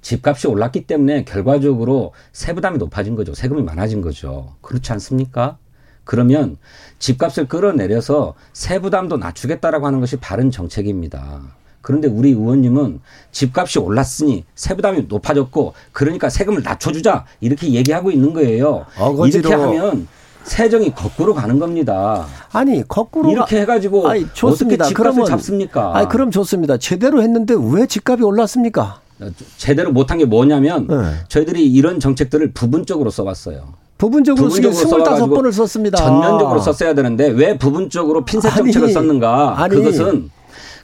집값이 0.00 0.46
올랐기 0.46 0.86
때문에 0.86 1.24
결과적으로 1.24 2.12
세부담이 2.32 2.78
높아진 2.78 3.16
거죠. 3.16 3.34
세금이 3.34 3.62
많아진 3.62 4.00
거죠. 4.00 4.54
그렇지 4.60 4.92
않습니까? 4.92 5.58
그러면 6.04 6.56
집값을 6.98 7.48
끌어내려서 7.48 8.34
세부담도 8.54 9.18
낮추겠다라고 9.18 9.86
하는 9.86 10.00
것이 10.00 10.16
바른 10.16 10.50
정책입니다. 10.50 11.42
그런데 11.88 12.06
우리 12.06 12.32
의원님은 12.32 13.00
집값이 13.32 13.78
올랐으니 13.78 14.44
세부담이 14.54 15.06
높아졌고 15.08 15.72
그러니까 15.92 16.28
세금을 16.28 16.62
낮춰주자 16.62 17.24
이렇게 17.40 17.72
얘기하고 17.72 18.10
있는 18.10 18.34
거예요. 18.34 18.84
어거지로. 18.98 19.48
이렇게 19.48 19.54
하면 19.54 20.06
세정이 20.42 20.94
거꾸로 20.94 21.32
가는 21.32 21.58
겁니다. 21.58 22.26
아니 22.52 22.86
거꾸로 22.86 23.30
이렇게 23.30 23.62
해가지고 23.62 24.06
아니, 24.06 24.26
좋습니다. 24.34 24.84
어떻게 24.84 24.88
집값을 24.88 25.12
그러면, 25.12 25.24
잡습니까? 25.24 25.96
아니 25.96 26.08
그럼 26.10 26.30
좋습니다. 26.30 26.76
제대로 26.76 27.22
했는데 27.22 27.54
왜 27.58 27.86
집값이 27.86 28.22
올랐습니까? 28.22 29.00
제대로 29.56 29.90
못한 29.90 30.18
게 30.18 30.26
뭐냐면 30.26 30.88
네. 30.88 30.96
저희들이 31.28 31.72
이런 31.72 32.00
정책들을 32.00 32.52
부분적으로 32.52 33.08
써봤어요. 33.08 33.72
부분적으로, 33.96 34.48
부분적으로 34.48 35.04
25번을 35.04 35.52
썼습니다. 35.52 35.96
전면적으로 35.96 36.60
썼어야 36.60 36.94
되는데 36.94 37.28
왜 37.28 37.56
부분적으로 37.56 38.26
핀셋 38.26 38.54
정책을 38.54 38.92
썼는가? 38.92 39.62
아니, 39.62 39.74
그것은 39.74 40.30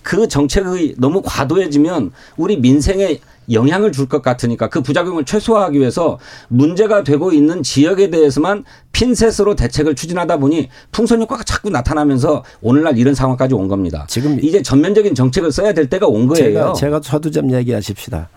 그 0.04 0.28
정책이 0.28 0.94
너무 0.98 1.20
과도해지면 1.24 2.12
우리 2.36 2.56
민생에 2.58 3.18
영향을 3.50 3.90
줄 3.92 4.04
것 4.08 4.22
같으니까 4.22 4.68
그 4.68 4.80
부작용을 4.80 5.24
최소화하기 5.24 5.78
위해서 5.78 6.18
문제가 6.48 7.02
되고 7.02 7.32
있는 7.32 7.62
지역에 7.62 8.08
대해서만 8.10 8.64
핀셋으로 8.92 9.54
대책을 9.56 9.94
추진하다 9.96 10.36
보니 10.38 10.68
풍선 10.92 11.20
효과가 11.20 11.42
자꾸 11.44 11.68
나타나면서 11.70 12.44
오늘날 12.62 12.96
이런 12.96 13.14
상황까지 13.14 13.54
온 13.54 13.66
겁니다. 13.68 14.04
지금 14.08 14.38
이제 14.42 14.62
전면적인 14.62 15.14
정책을 15.14 15.50
써야 15.52 15.72
될 15.72 15.88
때가 15.90 16.06
온 16.06 16.26
거예요. 16.26 16.44
제가, 16.52 16.72
제가 16.74 17.00
저도 17.00 17.30
좀 17.30 17.50
얘기하십시다. 17.52 18.28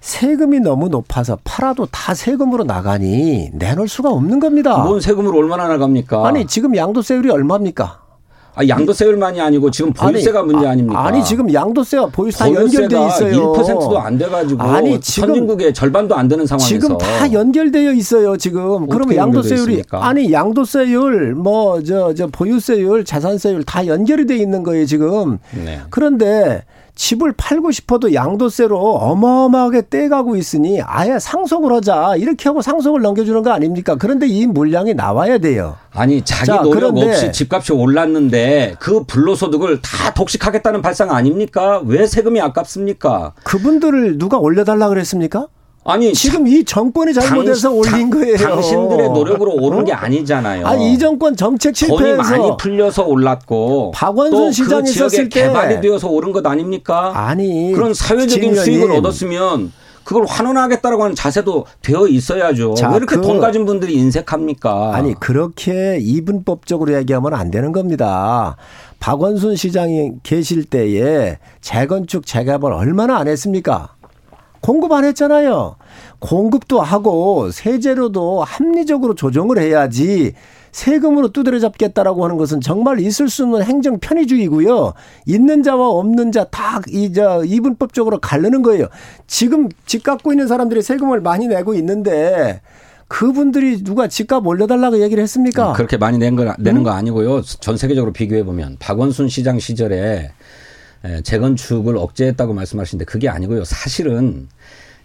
세금이 0.00 0.58
너무 0.60 0.88
높아서 0.88 1.38
팔아도 1.44 1.86
다 1.92 2.12
세금으로 2.14 2.64
나가니 2.64 3.50
내놓을 3.54 3.86
수가 3.88 4.10
없는 4.10 4.40
겁니다. 4.40 4.78
뭔 4.78 5.00
세금으로 5.00 5.38
얼마나 5.38 5.68
나갑니까? 5.68 6.26
아니 6.26 6.44
지금 6.46 6.76
양도세율이 6.76 7.30
얼마입니까? 7.30 8.01
아, 8.54 8.66
양도세율만이 8.66 9.40
아니고 9.40 9.70
지금 9.70 9.92
보유세가 9.92 10.40
아니, 10.40 10.52
문제 10.52 10.66
아닙니까? 10.66 11.06
아니 11.06 11.24
지금 11.24 11.52
양도세와 11.52 12.06
보유세 12.06 12.38
다 12.38 12.52
연결돼 12.52 13.06
있어요. 13.06 13.52
1%도 13.54 13.98
안 13.98 14.18
돼가지고 14.18 14.62
아니 14.62 15.00
지금 15.00 15.28
선진국의 15.28 15.72
절반도 15.72 16.14
안 16.14 16.28
되는 16.28 16.46
상황에서 16.46 16.68
지금 16.68 16.98
다 16.98 17.32
연결되어 17.32 17.92
있어요. 17.92 18.36
지금 18.36 18.86
그러면 18.88 19.16
양도세율이 19.16 19.84
아니 19.90 20.30
양도세율 20.30 21.34
뭐저저 21.34 22.26
보유세율 22.28 23.04
자산세율 23.04 23.64
다 23.64 23.86
연결이 23.86 24.26
돼 24.26 24.36
있는 24.36 24.62
거예요 24.62 24.84
지금. 24.84 25.38
네. 25.52 25.80
그런데 25.88 26.64
집을 27.02 27.32
팔고 27.36 27.72
싶어도 27.72 28.14
양도세로 28.14 28.78
어마어마하게 28.78 29.88
떼가고 29.90 30.36
있으니 30.36 30.80
아예 30.82 31.18
상속을 31.18 31.72
하자 31.72 32.14
이렇게 32.16 32.48
하고 32.48 32.62
상속을 32.62 33.02
넘겨주는 33.02 33.42
거 33.42 33.50
아닙니까? 33.50 33.96
그런데 33.96 34.28
이 34.28 34.46
물량이 34.46 34.94
나와야 34.94 35.38
돼요. 35.38 35.74
아니 35.90 36.22
자기 36.22 36.46
자, 36.46 36.62
노력 36.62 36.96
없이 36.96 37.32
집값이 37.32 37.72
올랐는데 37.72 38.76
그 38.78 39.02
불로소득을 39.02 39.82
다 39.82 40.14
독식하겠다는 40.14 40.80
발상 40.80 41.10
아닙니까? 41.10 41.82
왜 41.84 42.06
세금이 42.06 42.40
아깝습니까? 42.40 43.32
그분들을 43.42 44.18
누가 44.18 44.38
올려달라 44.38 44.88
그랬습니까? 44.88 45.48
아니 45.84 46.12
지금 46.12 46.46
이 46.46 46.64
정권이 46.64 47.12
잘못해서 47.12 47.68
당, 47.68 47.76
올린 47.76 48.10
거예요. 48.10 48.36
당신들의 48.36 49.10
노력으로 49.10 49.52
오른 49.54 49.80
어? 49.80 49.84
게 49.84 49.92
아니잖아요. 49.92 50.66
아니 50.66 50.92
이 50.92 50.98
정권 50.98 51.36
정책 51.36 51.74
실패해서 51.74 52.04
돈이 52.04 52.16
많이 52.16 52.56
풀려서 52.56 53.04
올랐고 53.04 53.90
박원순 53.92 54.52
시장이 54.52 54.84
그 54.84 54.90
있었을 54.90 55.28
때 55.28 55.46
개발이 55.46 55.80
되어서 55.80 56.08
오른 56.08 56.32
것 56.32 56.46
아닙니까? 56.46 57.12
아니 57.14 57.72
그런 57.72 57.94
사회적인 57.94 58.54
수익을 58.54 58.92
얻었으면 58.92 59.72
그걸 60.04 60.24
환원하겠다라고 60.26 61.02
하는 61.02 61.14
자세도 61.14 61.66
되어 61.80 62.06
있어야죠. 62.06 62.74
자, 62.74 62.90
왜 62.90 62.96
이렇게 62.96 63.16
그, 63.16 63.22
돈 63.22 63.40
가진 63.40 63.64
분들이 63.64 63.94
인색합니까? 63.94 64.94
아니 64.94 65.14
그렇게 65.14 65.98
이분법적으로 66.00 66.94
얘기하면 66.94 67.34
안 67.34 67.50
되는 67.50 67.72
겁니다. 67.72 68.56
박원순 69.00 69.56
시장이 69.56 70.12
계실 70.22 70.64
때에 70.64 71.38
재건축 71.60 72.26
재개발 72.26 72.72
얼마나 72.72 73.16
안 73.16 73.26
했습니까? 73.26 73.94
공급 74.62 74.92
안 74.92 75.04
했잖아요. 75.04 75.76
공급도 76.20 76.80
하고 76.80 77.50
세제로도 77.50 78.42
합리적으로 78.44 79.14
조정을 79.14 79.58
해야지 79.58 80.32
세금으로 80.70 81.32
두드려 81.32 81.58
잡겠다라고 81.58 82.24
하는 82.24 82.38
것은 82.38 82.62
정말 82.62 82.98
있을 83.00 83.28
수 83.28 83.42
없는 83.42 83.62
행정 83.64 83.98
편의주의고요. 83.98 84.94
있는 85.26 85.62
자와 85.62 85.88
없는 85.90 86.32
자 86.32 86.44
다 86.44 86.80
이저 86.88 87.44
이분법적으로 87.44 88.20
가르는 88.20 88.62
거예요. 88.62 88.86
지금 89.26 89.68
집 89.84 90.02
갖고 90.04 90.32
있는 90.32 90.46
사람들이 90.48 90.80
세금을 90.80 91.20
많이 91.20 91.46
내고 91.48 91.74
있는데 91.74 92.62
그분들이 93.08 93.84
누가 93.84 94.08
집값 94.08 94.46
올려달라고 94.46 95.02
얘기를 95.02 95.22
했습니까? 95.22 95.74
그렇게 95.74 95.98
많이 95.98 96.16
낸 96.16 96.34
거, 96.36 96.54
내는 96.58 96.80
음? 96.80 96.84
거 96.84 96.90
아니고요. 96.92 97.42
전 97.42 97.76
세계적으로 97.76 98.12
비교해 98.14 98.42
보면 98.42 98.76
박원순 98.78 99.28
시장 99.28 99.58
시절에 99.58 100.30
재건축을 101.22 101.96
억제했다고 101.96 102.54
말씀하시는데 102.54 103.04
그게 103.04 103.28
아니고요. 103.28 103.64
사실은 103.64 104.48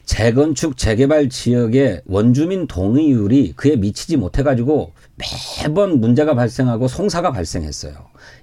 재건축 0.06 0.78
재개발 0.78 1.30
지역의 1.30 2.04
원주민 2.06 2.68
동의율이 2.68 3.54
그에 3.58 3.76
미치지 3.76 4.16
못해 4.16 4.42
가지고 4.42 4.94
매번 5.62 6.00
문제가 6.00 6.34
발생하고 6.34 6.88
송사가 6.88 7.34
발생했어요. 7.34 7.94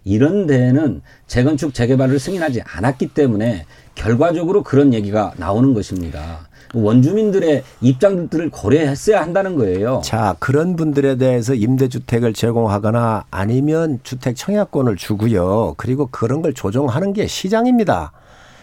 이런 0.05 0.47
데에는 0.47 1.01
재건축 1.27 1.73
재개발을 1.73 2.19
승인하지 2.19 2.61
않았기 2.63 3.09
때문에 3.09 3.65
결과적으로 3.95 4.63
그런 4.63 4.93
얘기가 4.93 5.33
나오는 5.39 5.73
것입니다. 5.73 6.49
원주민들의 6.75 7.63
입장들을 7.81 8.51
고려했어야 8.51 9.21
한다는 9.23 9.57
거예요. 9.57 10.01
자, 10.05 10.37
그런 10.39 10.77
분들에 10.77 11.17
대해서 11.17 11.55
임대주택을 11.55 12.33
제공하거나 12.33 13.25
아니면 13.31 14.01
주택 14.03 14.37
청약권을 14.37 14.97
주고요. 14.97 15.75
그리고 15.77 16.09
그런 16.11 16.43
걸 16.43 16.53
조정하는 16.55 17.13
게 17.13 17.27
시장입니다. 17.27 18.13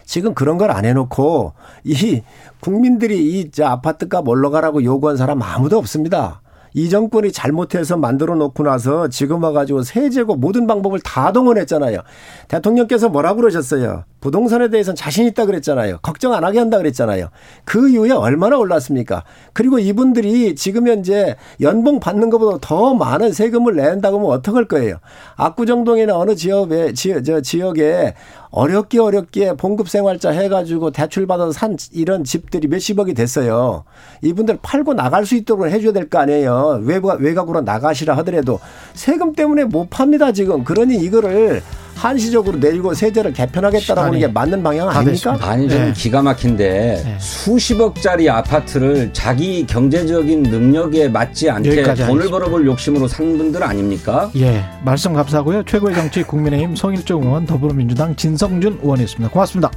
지금 0.06 0.34
그런 0.34 0.58
걸 0.58 0.71
안 0.71 0.84
해놓고 0.86 1.54
이 1.86 2.21
국민들이 2.60 3.39
이 3.41 3.50
아파트값 3.62 4.28
올라가라고 4.28 4.84
요구한 4.84 5.15
사람 5.17 5.41
아무도 5.41 5.78
없습니다. 5.78 6.41
이 6.74 6.89
정권이 6.89 7.32
잘못해서 7.34 7.97
만들어 7.97 8.36
놓고 8.36 8.63
나서 8.63 9.10
지금 9.10 9.43
와가지고 9.43 9.84
세제고 9.84 10.36
모든 10.36 10.67
방법을 10.67 11.00
다 11.02 11.32
동원했잖아요. 11.34 12.00
대통령께서 12.47 13.10
뭐라고 13.10 13.41
그러셨어요? 13.41 14.06
부동산에 14.21 14.69
대해서는 14.69 14.95
자신 14.95 15.25
있다 15.27 15.45
그랬잖아요. 15.45 15.97
걱정 16.01 16.34
안 16.34 16.43
하게 16.43 16.60
한다 16.60 16.77
그랬잖아요. 16.77 17.29
그 17.65 17.89
이후에 17.89 18.12
얼마나 18.12 18.57
올랐습니까? 18.57 19.23
그리고 19.53 19.79
이분들이 19.79 20.55
지금 20.55 20.88
현재 20.88 21.36
연봉 21.60 21.99
받는 21.99 22.29
것보다 22.29 22.60
더 22.62 22.93
많은 22.93 23.34
세금을 23.34 23.75
낸다고 23.75 24.19
하면 24.19 24.31
어떡할 24.31 24.65
거예요? 24.65 24.97
압구정동이나 25.36 26.15
어느 26.17 26.36
지역에, 26.36 26.93
지역, 26.93 27.23
저 27.23 27.41
지역에 27.41 28.13
어렵게 28.51 28.99
어렵게 28.99 29.53
봉급 29.53 29.89
생활자 29.89 30.29
해가지고 30.31 30.91
대출 30.91 31.25
받아서 31.25 31.51
산 31.53 31.77
이런 31.93 32.23
집들이 32.23 32.67
몇십억이 32.67 33.13
됐어요. 33.13 33.86
이분들 34.21 34.60
팔고 34.62 34.93
나갈 34.93 35.25
수 35.25 35.36
있도록 35.36 35.67
해줘야 35.67 35.93
될 35.93 36.10
거 36.10 36.19
아니에요. 36.19 36.81
외곽, 36.84 37.21
외곽으로 37.21 37.62
나가시라 37.62 38.17
하더라도 38.17 38.60
세금 38.93 39.34
때문에 39.34 39.63
못 39.63 39.89
팝니다 39.89 40.31
지금. 40.34 40.63
그러니 40.65 40.97
이거를 40.97 41.62
한시적으로 42.01 42.57
내리고 42.57 42.95
세제를 42.95 43.31
개편하겠다라고 43.31 44.07
하는 44.07 44.19
게 44.19 44.27
맞는 44.27 44.63
방향 44.63 44.89
아닙니까? 44.89 45.37
아니 45.41 45.69
좀 45.69 45.77
네. 45.77 45.93
기가 45.93 46.23
막힌데 46.23 47.03
네. 47.05 47.15
수십억짜리 47.19 48.27
아파트를 48.27 49.11
자기 49.13 49.67
경제적인 49.67 50.41
능력에 50.41 51.09
맞지 51.09 51.51
않게 51.51 51.93
돈을 51.93 52.31
벌어볼 52.31 52.65
욕심으로 52.65 53.07
산 53.07 53.37
분들 53.37 53.63
아닙니까? 53.63 54.31
예, 54.35 54.63
말씀 54.83 55.13
감사하고요. 55.13 55.63
최고의 55.63 55.93
정치 55.93 56.23
국민의힘 56.23 56.75
송일종 56.75 57.23
의원 57.23 57.45
더불어민주당 57.45 58.15
진성준 58.15 58.79
의원이었습니다. 58.81 59.31
고맙습니다. 59.31 59.69